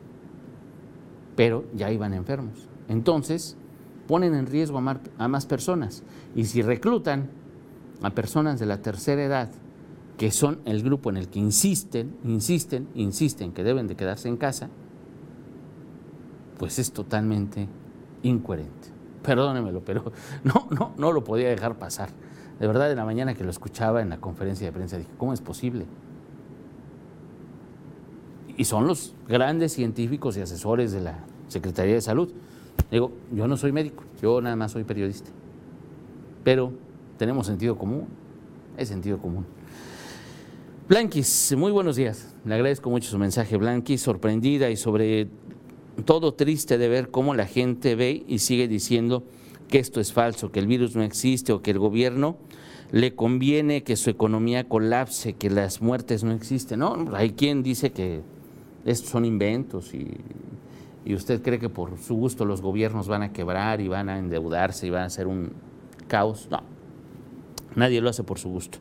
Pero 1.35 1.65
ya 1.73 1.91
iban 1.91 2.13
enfermos. 2.13 2.67
Entonces, 2.87 3.57
ponen 4.07 4.35
en 4.35 4.45
riesgo 4.45 4.77
a, 4.77 5.27
más 5.27 5.45
personas. 5.45 6.03
Y 6.35 6.45
si 6.45 6.61
reclutan 6.61 7.29
a 8.01 8.11
personas 8.11 8.59
de 8.59 8.65
la 8.65 8.81
tercera 8.81 9.23
edad, 9.23 9.49
que 10.17 10.31
son 10.31 10.59
el 10.65 10.83
grupo 10.83 11.09
en 11.09 11.17
el 11.17 11.29
que 11.29 11.39
insisten, 11.39 12.15
insisten, 12.23 12.89
insisten 12.93 13.53
que 13.53 13.63
deben 13.63 13.87
de 13.87 13.95
quedarse 13.95 14.27
en 14.27 14.37
casa, 14.37 14.69
pues 16.59 16.77
es 16.77 16.91
totalmente 16.91 17.67
incoherente. 18.21 18.89
Perdónemelo, 19.23 19.81
pero 19.83 20.11
no, 20.43 20.67
no, 20.69 20.93
no 20.97 21.11
lo 21.11 21.23
podía 21.23 21.49
dejar 21.49 21.79
pasar. 21.79 22.09
De 22.59 22.67
verdad, 22.67 22.91
en 22.91 22.97
la 22.97 23.05
mañana 23.05 23.33
que 23.33 23.43
lo 23.43 23.49
escuchaba 23.49 24.01
en 24.01 24.09
la 24.09 24.17
conferencia 24.17 24.67
de 24.67 24.73
prensa, 24.73 24.97
dije, 24.97 25.09
¿cómo 25.17 25.33
es 25.33 25.41
posible? 25.41 25.85
Y 28.57 28.65
son 28.65 28.85
los 28.85 29.15
grandes 29.27 29.73
científicos 29.73 30.37
y 30.37 30.41
asesores 30.41 30.91
de 30.91 31.01
la 31.01 31.19
Secretaría 31.47 31.95
de 31.95 32.01
Salud. 32.01 32.31
Digo, 32.91 33.11
yo 33.33 33.47
no 33.47 33.57
soy 33.57 33.71
médico, 33.71 34.03
yo 34.21 34.41
nada 34.41 34.55
más 34.55 34.71
soy 34.71 34.83
periodista. 34.83 35.31
Pero 36.43 36.71
tenemos 37.17 37.47
sentido 37.47 37.77
común, 37.77 38.07
es 38.77 38.89
sentido 38.89 39.17
común. 39.17 39.45
Blanquis, 40.87 41.55
muy 41.57 41.71
buenos 41.71 41.95
días. 41.95 42.35
Le 42.43 42.53
agradezco 42.53 42.89
mucho 42.89 43.09
su 43.09 43.17
mensaje, 43.17 43.55
Blanquis, 43.57 44.01
sorprendida 44.01 44.69
y 44.69 44.75
sobre 44.75 45.29
todo 46.05 46.33
triste 46.33 46.77
de 46.77 46.89
ver 46.89 47.09
cómo 47.09 47.33
la 47.33 47.45
gente 47.45 47.95
ve 47.95 48.23
y 48.27 48.39
sigue 48.39 48.67
diciendo 48.67 49.23
que 49.71 49.79
esto 49.79 49.99
es 49.99 50.13
falso, 50.13 50.51
que 50.51 50.59
el 50.59 50.67
virus 50.67 50.95
no 50.95 51.01
existe 51.01 51.51
o 51.51 51.63
que 51.63 51.71
el 51.71 51.79
gobierno 51.79 52.37
le 52.91 53.15
conviene 53.15 53.83
que 53.83 53.95
su 53.95 54.09
economía 54.09 54.67
colapse, 54.67 55.33
que 55.33 55.49
las 55.49 55.81
muertes 55.81 56.23
no 56.23 56.33
existen. 56.33 56.79
No, 56.79 57.07
hay 57.13 57.31
quien 57.31 57.63
dice 57.63 57.91
que 57.91 58.21
estos 58.85 59.09
son 59.09 59.25
inventos 59.25 59.93
y, 59.93 60.09
y 61.05 61.15
usted 61.15 61.41
cree 61.41 61.57
que 61.57 61.69
por 61.69 61.97
su 61.97 62.15
gusto 62.15 62.45
los 62.45 62.61
gobiernos 62.61 63.07
van 63.07 63.23
a 63.23 63.33
quebrar 63.33 63.81
y 63.81 63.87
van 63.87 64.09
a 64.09 64.19
endeudarse 64.19 64.85
y 64.85 64.89
van 64.89 65.03
a 65.03 65.05
hacer 65.05 65.25
un 65.25 65.53
caos. 66.07 66.49
No, 66.51 66.61
nadie 67.75 68.01
lo 68.01 68.09
hace 68.09 68.23
por 68.23 68.37
su 68.37 68.49
gusto. 68.49 68.77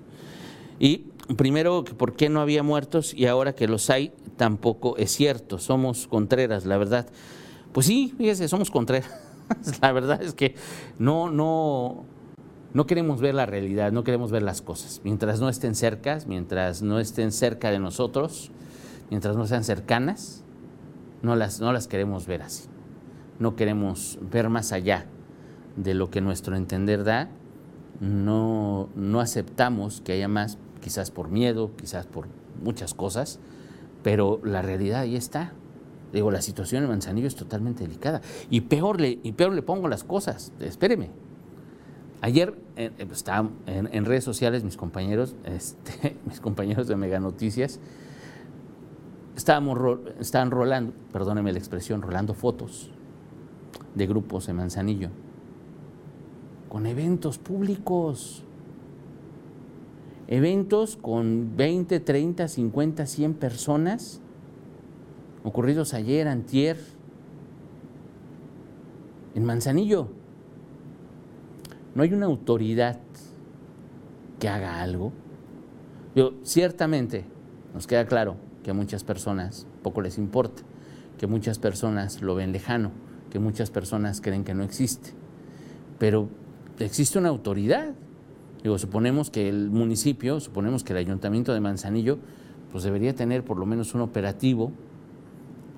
Y 0.80 1.04
primero, 1.36 1.84
¿por 1.84 2.16
qué 2.16 2.28
no 2.28 2.40
había 2.40 2.64
muertos? 2.64 3.14
Y 3.14 3.26
ahora 3.26 3.54
que 3.54 3.68
los 3.68 3.90
hay, 3.90 4.12
tampoco 4.36 4.96
es 4.96 5.12
cierto. 5.12 5.58
Somos 5.58 6.08
contreras, 6.08 6.66
la 6.66 6.78
verdad. 6.78 7.06
Pues 7.72 7.86
sí, 7.86 8.12
fíjese, 8.18 8.48
somos 8.48 8.70
contreras. 8.72 9.29
la 9.82 9.92
verdad 9.92 10.22
es 10.22 10.34
que 10.34 10.54
no, 10.98 11.30
no, 11.30 12.04
no 12.72 12.86
queremos 12.86 13.20
ver 13.20 13.34
la 13.34 13.46
realidad, 13.46 13.92
no 13.92 14.04
queremos 14.04 14.30
ver 14.30 14.42
las 14.42 14.62
cosas. 14.62 15.00
Mientras 15.04 15.40
no 15.40 15.48
estén 15.48 15.74
cerca, 15.74 16.18
mientras 16.26 16.82
no 16.82 16.98
estén 17.00 17.32
cerca 17.32 17.70
de 17.70 17.78
nosotros, 17.78 18.50
mientras 19.10 19.36
no 19.36 19.46
sean 19.46 19.64
cercanas, 19.64 20.44
no 21.22 21.36
las, 21.36 21.60
no 21.60 21.72
las 21.72 21.88
queremos 21.88 22.26
ver 22.26 22.42
así. 22.42 22.68
No 23.38 23.56
queremos 23.56 24.18
ver 24.30 24.48
más 24.48 24.72
allá 24.72 25.06
de 25.76 25.94
lo 25.94 26.10
que 26.10 26.20
nuestro 26.20 26.56
entender 26.56 27.04
da. 27.04 27.28
No, 28.00 28.88
no 28.94 29.20
aceptamos 29.20 30.00
que 30.00 30.12
haya 30.12 30.28
más, 30.28 30.58
quizás 30.80 31.10
por 31.10 31.28
miedo, 31.28 31.70
quizás 31.76 32.06
por 32.06 32.28
muchas 32.62 32.94
cosas, 32.94 33.38
pero 34.02 34.40
la 34.44 34.62
realidad 34.62 35.00
ahí 35.00 35.16
está. 35.16 35.52
Digo, 36.12 36.30
la 36.30 36.42
situación 36.42 36.82
en 36.82 36.88
Manzanillo 36.88 37.28
es 37.28 37.36
totalmente 37.36 37.84
delicada. 37.84 38.20
Y 38.50 38.62
peor 38.62 39.00
le, 39.00 39.18
y 39.22 39.32
peor 39.32 39.52
le 39.52 39.62
pongo 39.62 39.88
las 39.88 40.04
cosas. 40.04 40.52
Espéreme. 40.60 41.10
Ayer 42.20 42.54
eh, 42.76 42.90
eh, 42.98 43.06
estaban 43.12 43.52
en, 43.66 44.04
redes 44.04 44.24
sociales 44.24 44.62
mis 44.64 44.76
compañeros, 44.76 45.34
este, 45.44 46.16
mis 46.26 46.40
compañeros 46.40 46.86
de 46.86 46.96
Mega 46.96 47.18
Noticias, 47.20 47.80
estábamos 49.36 49.78
estaban 50.18 50.50
rolando, 50.50 50.92
perdóneme 51.12 51.52
la 51.52 51.58
expresión, 51.58 52.02
rolando 52.02 52.34
fotos 52.34 52.90
de 53.94 54.06
grupos 54.06 54.48
en 54.48 54.56
Manzanillo 54.56 55.08
con 56.68 56.86
eventos 56.86 57.38
públicos 57.38 58.44
eventos 60.30 60.96
con 60.96 61.56
20, 61.56 61.98
30, 62.00 62.46
50, 62.46 63.04
100 63.04 63.34
personas, 63.34 64.22
ocurridos 65.44 65.94
ayer, 65.94 66.28
antier, 66.28 66.78
en 69.34 69.44
Manzanillo. 69.44 70.08
No 71.94 72.02
hay 72.02 72.12
una 72.12 72.26
autoridad 72.26 73.00
que 74.38 74.48
haga 74.48 74.80
algo. 74.80 75.12
Yo, 76.14 76.34
ciertamente, 76.42 77.24
nos 77.74 77.86
queda 77.86 78.06
claro 78.06 78.36
que 78.62 78.70
a 78.70 78.74
muchas 78.74 79.04
personas 79.04 79.66
poco 79.82 80.02
les 80.02 80.18
importa, 80.18 80.62
que 81.18 81.26
muchas 81.26 81.58
personas 81.58 82.22
lo 82.22 82.34
ven 82.34 82.52
lejano, 82.52 82.90
que 83.30 83.38
muchas 83.38 83.70
personas 83.70 84.20
creen 84.20 84.44
que 84.44 84.54
no 84.54 84.62
existe. 84.62 85.10
Pero 85.98 86.28
existe 86.78 87.18
una 87.18 87.28
autoridad 87.28 87.94
Digo, 88.62 88.78
suponemos 88.78 89.30
que 89.30 89.48
el 89.48 89.70
municipio, 89.70 90.38
suponemos 90.40 90.84
que 90.84 90.92
el 90.92 90.98
ayuntamiento 90.98 91.54
de 91.54 91.60
Manzanillo, 91.60 92.18
pues 92.72 92.84
debería 92.84 93.14
tener 93.14 93.42
por 93.42 93.58
lo 93.58 93.66
menos 93.66 93.94
un 93.94 94.02
operativo 94.02 94.72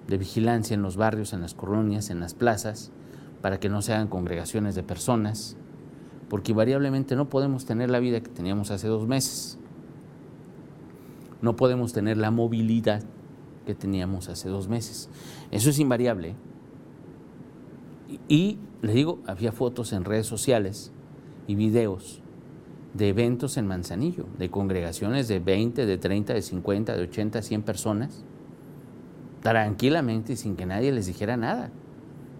de 0.08 0.18
vigilancia 0.18 0.74
en 0.74 0.82
los 0.82 0.96
barrios, 0.96 1.32
en 1.32 1.40
las 1.40 1.54
colonias, 1.54 2.10
en 2.10 2.20
las 2.20 2.34
plazas, 2.34 2.90
para 3.40 3.58
que 3.58 3.68
no 3.68 3.82
se 3.82 3.92
hagan 3.92 4.08
congregaciones 4.08 4.74
de 4.74 4.82
personas, 4.82 5.56
porque 6.28 6.52
invariablemente 6.52 7.16
no 7.16 7.28
podemos 7.28 7.66
tener 7.66 7.90
la 7.90 7.98
vida 7.98 8.20
que 8.20 8.30
teníamos 8.30 8.70
hace 8.70 8.88
dos 8.88 9.06
meses. 9.06 9.58
No 11.40 11.56
podemos 11.56 11.92
tener 11.92 12.16
la 12.16 12.30
movilidad 12.30 13.02
que 13.66 13.74
teníamos 13.74 14.28
hace 14.28 14.48
dos 14.48 14.68
meses. 14.68 15.08
Eso 15.50 15.70
es 15.70 15.78
invariable. 15.78 16.34
Y, 18.08 18.20
y 18.28 18.58
le 18.80 18.94
digo, 18.94 19.20
había 19.26 19.52
fotos 19.52 19.92
en 19.92 20.04
redes 20.04 20.26
sociales 20.26 20.92
y 21.46 21.54
videos 21.54 22.22
de 22.94 23.08
eventos 23.08 23.56
en 23.56 23.66
Manzanillo, 23.66 24.26
de 24.38 24.50
congregaciones 24.50 25.28
de 25.28 25.40
20, 25.40 25.86
de 25.86 25.98
30, 25.98 26.34
de 26.34 26.42
50, 26.42 26.96
de 26.96 27.02
80, 27.02 27.42
100 27.42 27.62
personas, 27.62 28.24
tranquilamente 29.42 30.36
sin 30.36 30.56
que 30.56 30.66
nadie 30.66 30.92
les 30.92 31.06
dijera 31.06 31.36
nada. 31.36 31.70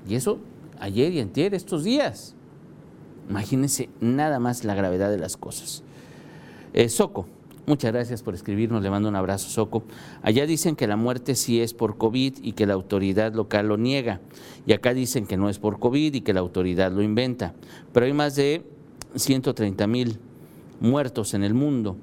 Y 0.08 0.14
eso 0.14 0.38
ayer 0.82 1.12
y 1.12 1.20
antier, 1.20 1.54
estos 1.54 1.84
días. 1.84 2.34
Imagínense 3.28 3.88
nada 4.00 4.40
más 4.40 4.64
la 4.64 4.74
gravedad 4.74 5.10
de 5.10 5.18
las 5.18 5.36
cosas. 5.36 5.84
Eh, 6.74 6.88
Soco, 6.88 7.26
muchas 7.66 7.92
gracias 7.92 8.22
por 8.22 8.34
escribirnos, 8.34 8.82
le 8.82 8.90
mando 8.90 9.08
un 9.08 9.16
abrazo, 9.16 9.48
Soco. 9.48 9.84
Allá 10.22 10.44
dicen 10.44 10.74
que 10.74 10.88
la 10.88 10.96
muerte 10.96 11.34
sí 11.34 11.60
es 11.60 11.72
por 11.72 11.98
COVID 11.98 12.38
y 12.42 12.52
que 12.52 12.66
la 12.66 12.74
autoridad 12.74 13.32
local 13.32 13.68
lo 13.68 13.76
niega. 13.76 14.20
Y 14.66 14.72
acá 14.72 14.92
dicen 14.92 15.26
que 15.26 15.36
no 15.36 15.48
es 15.48 15.58
por 15.58 15.78
COVID 15.78 16.14
y 16.14 16.20
que 16.22 16.32
la 16.32 16.40
autoridad 16.40 16.90
lo 16.90 17.02
inventa. 17.02 17.54
Pero 17.92 18.06
hay 18.06 18.12
más 18.12 18.34
de 18.34 18.64
130 19.14 19.86
mil 19.86 20.18
muertos 20.80 21.34
en 21.34 21.44
el 21.44 21.54
mundo 21.54 21.96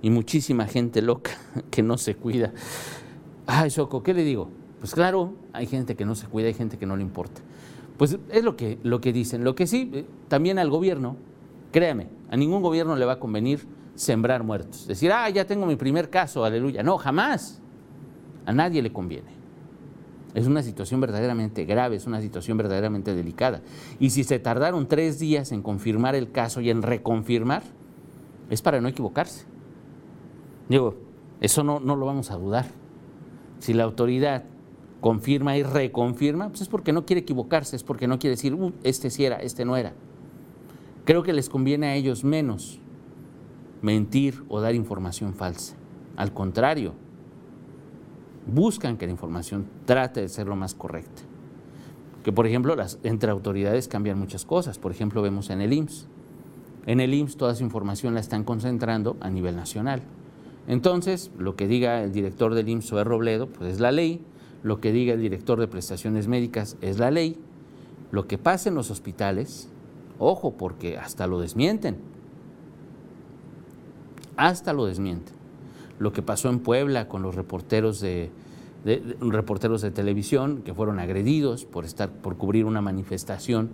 y 0.00 0.08
muchísima 0.10 0.66
gente 0.66 1.02
loca 1.02 1.32
que 1.70 1.82
no 1.82 1.98
se 1.98 2.14
cuida. 2.14 2.52
Ay, 3.50 3.70
Soco, 3.70 4.02
¿qué 4.02 4.12
le 4.12 4.24
digo? 4.24 4.50
Pues 4.78 4.94
claro, 4.94 5.32
hay 5.54 5.66
gente 5.66 5.96
que 5.96 6.04
no 6.04 6.14
se 6.14 6.26
cuida, 6.26 6.48
hay 6.48 6.54
gente 6.54 6.76
que 6.76 6.84
no 6.84 6.96
le 6.96 7.02
importa. 7.02 7.40
Pues 7.96 8.18
es 8.28 8.44
lo 8.44 8.56
que, 8.56 8.78
lo 8.82 9.00
que 9.00 9.10
dicen. 9.10 9.42
Lo 9.42 9.54
que 9.54 9.66
sí, 9.66 9.90
eh, 9.94 10.06
también 10.28 10.58
al 10.58 10.68
gobierno, 10.68 11.16
créame, 11.72 12.08
a 12.30 12.36
ningún 12.36 12.60
gobierno 12.60 12.94
le 12.94 13.06
va 13.06 13.14
a 13.14 13.18
convenir 13.18 13.66
sembrar 13.94 14.44
muertos. 14.44 14.86
Decir, 14.86 15.10
ah, 15.12 15.30
ya 15.30 15.46
tengo 15.46 15.64
mi 15.64 15.76
primer 15.76 16.10
caso, 16.10 16.44
aleluya. 16.44 16.82
No, 16.82 16.98
jamás. 16.98 17.62
A 18.44 18.52
nadie 18.52 18.82
le 18.82 18.92
conviene. 18.92 19.30
Es 20.34 20.46
una 20.46 20.62
situación 20.62 21.00
verdaderamente 21.00 21.64
grave, 21.64 21.96
es 21.96 22.06
una 22.06 22.20
situación 22.20 22.58
verdaderamente 22.58 23.14
delicada. 23.14 23.62
Y 23.98 24.10
si 24.10 24.24
se 24.24 24.38
tardaron 24.38 24.88
tres 24.88 25.18
días 25.18 25.52
en 25.52 25.62
confirmar 25.62 26.14
el 26.14 26.30
caso 26.32 26.60
y 26.60 26.68
en 26.68 26.82
reconfirmar, 26.82 27.62
es 28.50 28.60
para 28.60 28.82
no 28.82 28.88
equivocarse. 28.88 29.46
Digo, 30.68 30.96
eso 31.40 31.64
no, 31.64 31.80
no 31.80 31.96
lo 31.96 32.04
vamos 32.04 32.30
a 32.30 32.36
dudar. 32.36 32.66
Si 33.58 33.72
la 33.72 33.84
autoridad 33.84 34.44
confirma 35.00 35.56
y 35.56 35.62
reconfirma, 35.62 36.48
pues 36.48 36.62
es 36.62 36.68
porque 36.68 36.92
no 36.92 37.06
quiere 37.06 37.20
equivocarse, 37.20 37.76
es 37.76 37.84
porque 37.84 38.08
no 38.08 38.18
quiere 38.18 38.36
decir, 38.36 38.54
uh, 38.54 38.72
este 38.82 39.10
sí 39.10 39.24
era, 39.24 39.36
este 39.36 39.64
no 39.64 39.76
era. 39.76 39.92
Creo 41.04 41.22
que 41.22 41.32
les 41.32 41.48
conviene 41.48 41.86
a 41.88 41.94
ellos 41.94 42.24
menos 42.24 42.80
mentir 43.80 44.44
o 44.48 44.60
dar 44.60 44.74
información 44.74 45.34
falsa. 45.34 45.76
Al 46.16 46.32
contrario, 46.32 46.94
buscan 48.46 48.96
que 48.96 49.06
la 49.06 49.12
información 49.12 49.66
trate 49.84 50.20
de 50.20 50.28
ser 50.28 50.46
lo 50.46 50.56
más 50.56 50.74
correcta. 50.74 51.22
Que 52.24 52.32
por 52.32 52.46
ejemplo, 52.46 52.74
las, 52.76 52.98
entre 53.04 53.30
autoridades 53.30 53.88
cambian 53.88 54.18
muchas 54.18 54.44
cosas. 54.44 54.78
Por 54.78 54.92
ejemplo, 54.92 55.22
vemos 55.22 55.50
en 55.50 55.60
el 55.60 55.72
IMSS 55.72 56.08
en 56.88 57.00
el 57.00 57.12
IMSS 57.12 57.36
toda 57.36 57.52
esa 57.52 57.62
información 57.62 58.14
la 58.14 58.20
están 58.20 58.44
concentrando 58.44 59.18
a 59.20 59.28
nivel 59.28 59.54
nacional. 59.54 60.00
Entonces, 60.68 61.30
lo 61.38 61.56
que 61.56 61.66
diga 61.66 62.04
el 62.04 62.12
director 62.12 62.54
del 62.54 62.68
IMSS, 62.68 63.04
Robledo, 63.04 63.48
pues 63.48 63.72
es 63.72 63.80
la 63.80 63.90
ley. 63.90 64.20
Lo 64.62 64.80
que 64.80 64.92
diga 64.92 65.14
el 65.14 65.20
director 65.20 65.58
de 65.58 65.66
prestaciones 65.66 66.28
médicas 66.28 66.76
es 66.82 66.98
la 66.98 67.10
ley. 67.10 67.38
Lo 68.12 68.28
que 68.28 68.36
pasa 68.36 68.68
en 68.68 68.74
los 68.74 68.90
hospitales, 68.90 69.70
ojo, 70.18 70.52
porque 70.52 70.98
hasta 70.98 71.26
lo 71.26 71.40
desmienten. 71.40 71.96
hasta 74.36 74.72
lo 74.72 74.86
desmienten. 74.86 75.34
Lo 75.98 76.12
que 76.12 76.22
pasó 76.22 76.48
en 76.48 76.60
Puebla 76.60 77.08
con 77.08 77.22
los 77.22 77.34
reporteros 77.34 77.98
de, 77.98 78.30
reporteros 79.20 79.82
de 79.82 79.90
televisión 79.90 80.62
que 80.62 80.74
fueron 80.74 81.00
agredidos 81.00 81.64
por, 81.64 81.84
estar, 81.84 82.08
por 82.08 82.36
cubrir 82.36 82.64
una 82.64 82.80
manifestación 82.80 83.70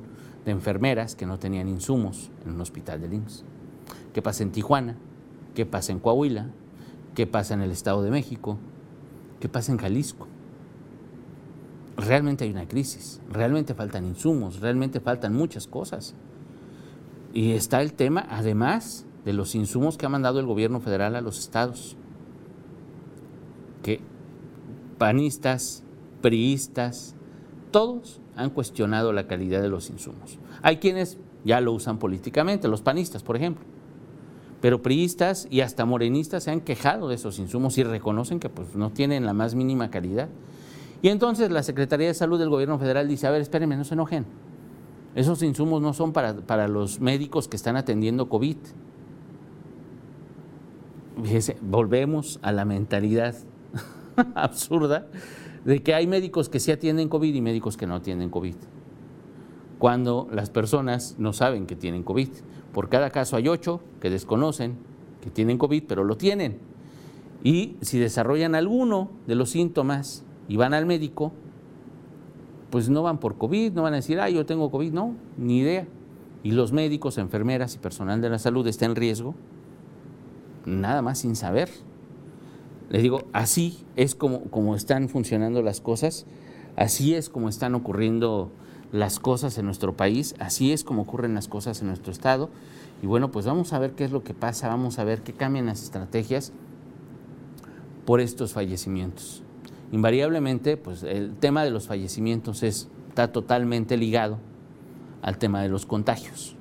de 0.46 0.52
enfermeras 0.52 1.16
que 1.16 1.26
no 1.26 1.38
tenían 1.38 1.68
insumos 1.68 2.30
en 2.46 2.52
un 2.52 2.61
hospital 2.62 3.02
de 3.02 3.14
IMSS. 3.14 3.44
¿Qué 4.14 4.22
pasa 4.22 4.42
en 4.42 4.52
Tijuana? 4.52 4.96
¿Qué 5.54 5.66
pasa 5.66 5.92
en 5.92 5.98
Coahuila? 5.98 6.48
¿Qué 7.14 7.27
pasa 7.27 7.55
en 7.55 7.62
el 7.62 7.70
Estado 7.70 8.03
de 8.03 8.11
México? 8.11 8.59
¿Qué 9.40 9.48
pasa 9.48 9.72
en 9.72 9.79
Jalisco? 9.79 10.27
Realmente 11.96 12.44
hay 12.44 12.50
una 12.50 12.66
crisis, 12.66 13.20
realmente 13.31 13.74
faltan 13.74 14.05
insumos, 14.05 14.61
realmente 14.61 15.00
faltan 15.00 15.33
muchas 15.33 15.68
cosas. 15.68 16.14
Y 17.33 17.53
está 17.53 17.83
el 17.83 17.92
tema, 17.94 18.27
además 18.31 19.07
de 19.24 19.33
los 19.33 19.55
insumos 19.55 19.96
que 19.96 20.07
ha 20.07 20.09
mandado 20.09 20.40
el 20.40 20.46
gobierno 20.46 20.81
federal 20.81 21.14
a 21.14 21.20
los 21.20 21.38
estados, 21.38 21.96
que 23.83 24.00
panistas, 24.98 25.85
priistas, 26.20 27.14
todos 27.70 28.20
han 28.37 28.50
cuestionado 28.50 29.12
la 29.12 29.27
calidad 29.27 29.62
de 29.62 29.68
los 29.68 29.90
insumos. 29.90 30.38
Hay 30.62 30.79
quienes 30.79 31.18
ya 31.44 31.61
lo 31.61 31.72
usan 31.72 31.98
políticamente, 31.98 32.66
los 32.68 32.83
panistas, 32.83 33.22
por 33.22 33.37
ejemplo. 33.37 33.64
Pero 34.64 34.81
priistas 34.81 35.46
y 35.50 35.61
hasta 35.61 35.85
morenistas 35.85 36.44
se 36.44 36.50
han 36.50 36.62
quejado 36.62 37.11
de 37.11 37.16
esos 37.16 37.38
insumos 37.38 37.77
y 37.77 37.85
reconocen 37.85 38.40
que 38.40 38.48
pues, 38.48 38.74
no 38.74 38.88
tienen 38.88 39.27
la 39.27 39.35
más 39.35 39.55
mínima 39.55 39.90
calidad. 39.90 40.31
Y 41.03 41.11
entonces 41.11 41.50
la 41.50 41.62
Secretaría 41.62 42.07
de 42.07 42.14
Salud 42.14 42.38
del 42.38 42.48
Gobierno 42.48 42.79
Federal 42.79 43.07
dice, 43.07 43.27
a 43.27 43.31
ver, 43.31 43.42
espérenme, 43.42 43.77
no 43.77 43.85
se 43.85 43.92
enojen. 43.92 44.24
Esos 45.14 45.42
insumos 45.42 45.83
no 45.83 45.92
son 45.92 46.14
para, 46.14 46.35
para 46.37 46.66
los 46.66 46.98
médicos 46.98 47.46
que 47.46 47.57
están 47.57 47.77
atendiendo 47.77 48.31
COVID. 48.31 48.57
Volvemos 51.61 52.38
a 52.40 52.50
la 52.50 52.64
mentalidad 52.64 53.35
absurda 54.35 55.09
de 55.66 55.83
que 55.83 55.92
hay 55.92 56.07
médicos 56.07 56.48
que 56.48 56.59
sí 56.59 56.72
atienden 56.72 57.11
COVID 57.11 57.35
y 57.35 57.42
médicos 57.42 57.77
que 57.77 57.87
no 57.87 57.96
atienden 57.96 58.31
COVID. 58.31 58.57
Cuando 59.84 60.28
las 60.32 60.48
personas 60.48 61.16
no 61.18 61.34
saben 61.34 61.66
que 61.66 61.76
tienen 61.76 62.04
COVID. 62.04 62.30
Por 62.72 62.88
cada 62.88 63.10
caso 63.10 63.36
hay 63.36 63.48
ocho 63.48 63.82
que 64.00 64.08
desconocen 64.08 64.78
que 65.20 65.28
tienen 65.28 65.58
COVID, 65.58 65.82
pero 65.86 66.04
lo 66.04 66.16
tienen. 66.16 66.56
Y 67.42 67.76
si 67.82 67.98
desarrollan 67.98 68.54
alguno 68.54 69.10
de 69.26 69.34
los 69.34 69.50
síntomas 69.50 70.24
y 70.48 70.56
van 70.56 70.72
al 70.72 70.86
médico, 70.86 71.32
pues 72.70 72.88
no 72.88 73.02
van 73.02 73.20
por 73.20 73.36
COVID, 73.36 73.72
no 73.72 73.82
van 73.82 73.92
a 73.92 73.96
decir, 73.96 74.18
ah, 74.20 74.30
yo 74.30 74.46
tengo 74.46 74.70
COVID, 74.70 74.90
no, 74.90 75.16
ni 75.36 75.58
idea. 75.58 75.86
Y 76.42 76.52
los 76.52 76.72
médicos, 76.72 77.18
enfermeras 77.18 77.74
y 77.74 77.78
personal 77.78 78.22
de 78.22 78.30
la 78.30 78.38
salud 78.38 78.66
está 78.66 78.86
en 78.86 78.96
riesgo, 78.96 79.34
nada 80.64 81.02
más 81.02 81.18
sin 81.18 81.36
saber. 81.36 81.68
Les 82.88 83.02
digo, 83.02 83.24
así 83.34 83.84
es 83.96 84.14
como, 84.14 84.44
como 84.44 84.76
están 84.76 85.10
funcionando 85.10 85.60
las 85.60 85.82
cosas, 85.82 86.24
así 86.74 87.14
es 87.14 87.28
como 87.28 87.50
están 87.50 87.74
ocurriendo 87.74 88.50
las 88.94 89.18
cosas 89.18 89.59
en 89.59 89.66
nuestro 89.66 89.96
país, 89.96 90.37
así 90.38 90.72
es 90.72 90.85
como 90.85 91.02
ocurren 91.02 91.35
las 91.35 91.48
cosas 91.48 91.80
en 91.80 91.88
nuestro 91.88 92.12
estado. 92.12 92.48
Y 93.02 93.09
bueno, 93.09 93.33
pues 93.33 93.44
vamos 93.44 93.72
a 93.72 93.80
ver 93.80 93.90
qué 93.96 94.04
es 94.04 94.12
lo 94.12 94.22
que 94.22 94.35
pasa, 94.35 94.68
vamos 94.68 95.00
a 95.00 95.04
ver 95.04 95.22
qué 95.22 95.33
cambian 95.33 95.66
las 95.66 95.83
estrategias 95.83 96.52
por 98.07 98.20
estos 98.20 98.52
fallecimientos. 98.52 99.42
Invariablemente, 99.90 100.76
pues 100.76 101.02
el 101.02 101.35
tema 101.35 101.64
de 101.64 101.72
los 101.72 101.88
fallecimientos 101.88 102.62
está 102.62 103.33
totalmente 103.33 103.96
ligado 103.96 104.38
al 105.22 105.38
tema 105.38 105.61
de 105.61 105.70
los 105.70 105.87
contagios. 105.87 106.54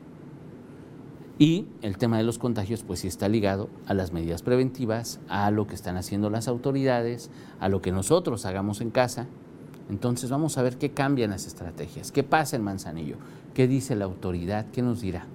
Y 1.38 1.68
el 1.84 2.00
tema 2.00 2.18
de 2.18 2.24
los 2.24 2.40
contagios, 2.40 2.82
pues 2.82 3.02
sí 3.02 3.08
está 3.08 3.30
ligado 3.30 3.70
a 3.86 3.94
las 3.94 4.12
medidas 4.12 4.42
preventivas, 4.42 5.20
a 5.30 5.52
lo 5.52 5.68
que 5.68 5.76
están 5.76 5.98
haciendo 5.98 6.32
las 6.32 6.48
autoridades, 6.48 7.30
a 7.60 7.70
lo 7.70 7.80
que 7.80 7.92
nosotros 7.92 8.48
hagamos 8.48 8.82
en 8.82 8.90
casa. 8.90 9.28
Entonces 9.90 10.30
vamos 10.30 10.58
a 10.58 10.64
ver 10.64 10.78
qué 10.78 10.92
cambian 10.92 11.32
las 11.32 11.46
estrategias, 11.46 12.12
qué 12.12 12.24
pasa 12.24 12.56
en 12.56 12.64
Manzanillo, 12.64 13.18
qué 13.54 13.68
dice 13.68 13.96
la 13.96 14.06
autoridad, 14.06 14.66
qué 14.72 14.82
nos 14.82 15.02
dirá. 15.02 15.26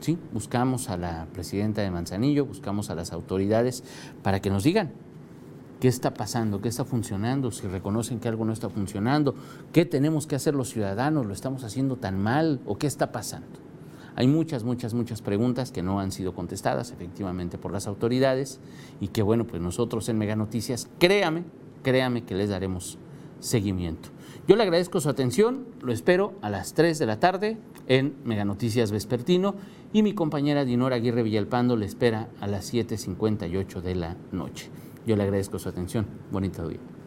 ¿Sí? 0.00 0.16
Buscamos 0.32 0.90
a 0.90 0.96
la 0.96 1.26
presidenta 1.32 1.82
de 1.82 1.90
Manzanillo, 1.90 2.46
buscamos 2.46 2.88
a 2.90 2.94
las 2.94 3.12
autoridades 3.12 3.82
para 4.22 4.40
que 4.40 4.48
nos 4.48 4.62
digan 4.62 4.92
qué 5.80 5.88
está 5.88 6.14
pasando, 6.14 6.60
qué 6.60 6.68
está 6.68 6.84
funcionando, 6.84 7.50
si 7.50 7.66
reconocen 7.66 8.20
que 8.20 8.28
algo 8.28 8.44
no 8.44 8.52
está 8.52 8.68
funcionando, 8.68 9.34
qué 9.72 9.84
tenemos 9.84 10.26
que 10.26 10.36
hacer 10.36 10.54
los 10.54 10.70
ciudadanos, 10.70 11.26
lo 11.26 11.32
estamos 11.32 11.64
haciendo 11.64 11.96
tan 11.96 12.20
mal 12.20 12.60
o 12.66 12.78
qué 12.78 12.86
está 12.86 13.12
pasando. 13.12 13.58
Hay 14.16 14.26
muchas, 14.26 14.64
muchas, 14.64 14.94
muchas 14.94 15.22
preguntas 15.22 15.70
que 15.70 15.82
no 15.82 16.00
han 16.00 16.10
sido 16.10 16.34
contestadas 16.34 16.90
efectivamente 16.90 17.58
por 17.58 17.72
las 17.72 17.86
autoridades 17.86 18.58
y 19.00 19.08
que 19.08 19.22
bueno, 19.22 19.46
pues 19.46 19.62
nosotros 19.62 20.08
en 20.08 20.18
Mega 20.18 20.34
Noticias, 20.34 20.88
créame, 20.98 21.44
créame 21.84 22.24
que 22.24 22.34
les 22.34 22.50
daremos 22.50 22.98
seguimiento. 23.40 24.08
Yo 24.46 24.56
le 24.56 24.62
agradezco 24.62 25.00
su 25.00 25.08
atención, 25.08 25.66
lo 25.82 25.92
espero 25.92 26.34
a 26.40 26.48
las 26.48 26.72
3 26.74 26.98
de 26.98 27.06
la 27.06 27.20
tarde 27.20 27.58
en 27.86 28.14
Mega 28.24 28.44
Noticias 28.44 28.90
Vespertino 28.90 29.54
y 29.92 30.02
mi 30.02 30.14
compañera 30.14 30.64
Dinora 30.64 30.96
Aguirre 30.96 31.22
Villalpando 31.22 31.76
le 31.76 31.86
espera 31.86 32.28
a 32.40 32.46
las 32.46 32.72
7.58 32.72 33.80
de 33.80 33.94
la 33.94 34.16
noche. 34.32 34.70
Yo 35.06 35.16
le 35.16 35.22
agradezco 35.22 35.58
su 35.58 35.68
atención. 35.68 36.06
Bonito 36.30 36.66
día. 36.66 36.97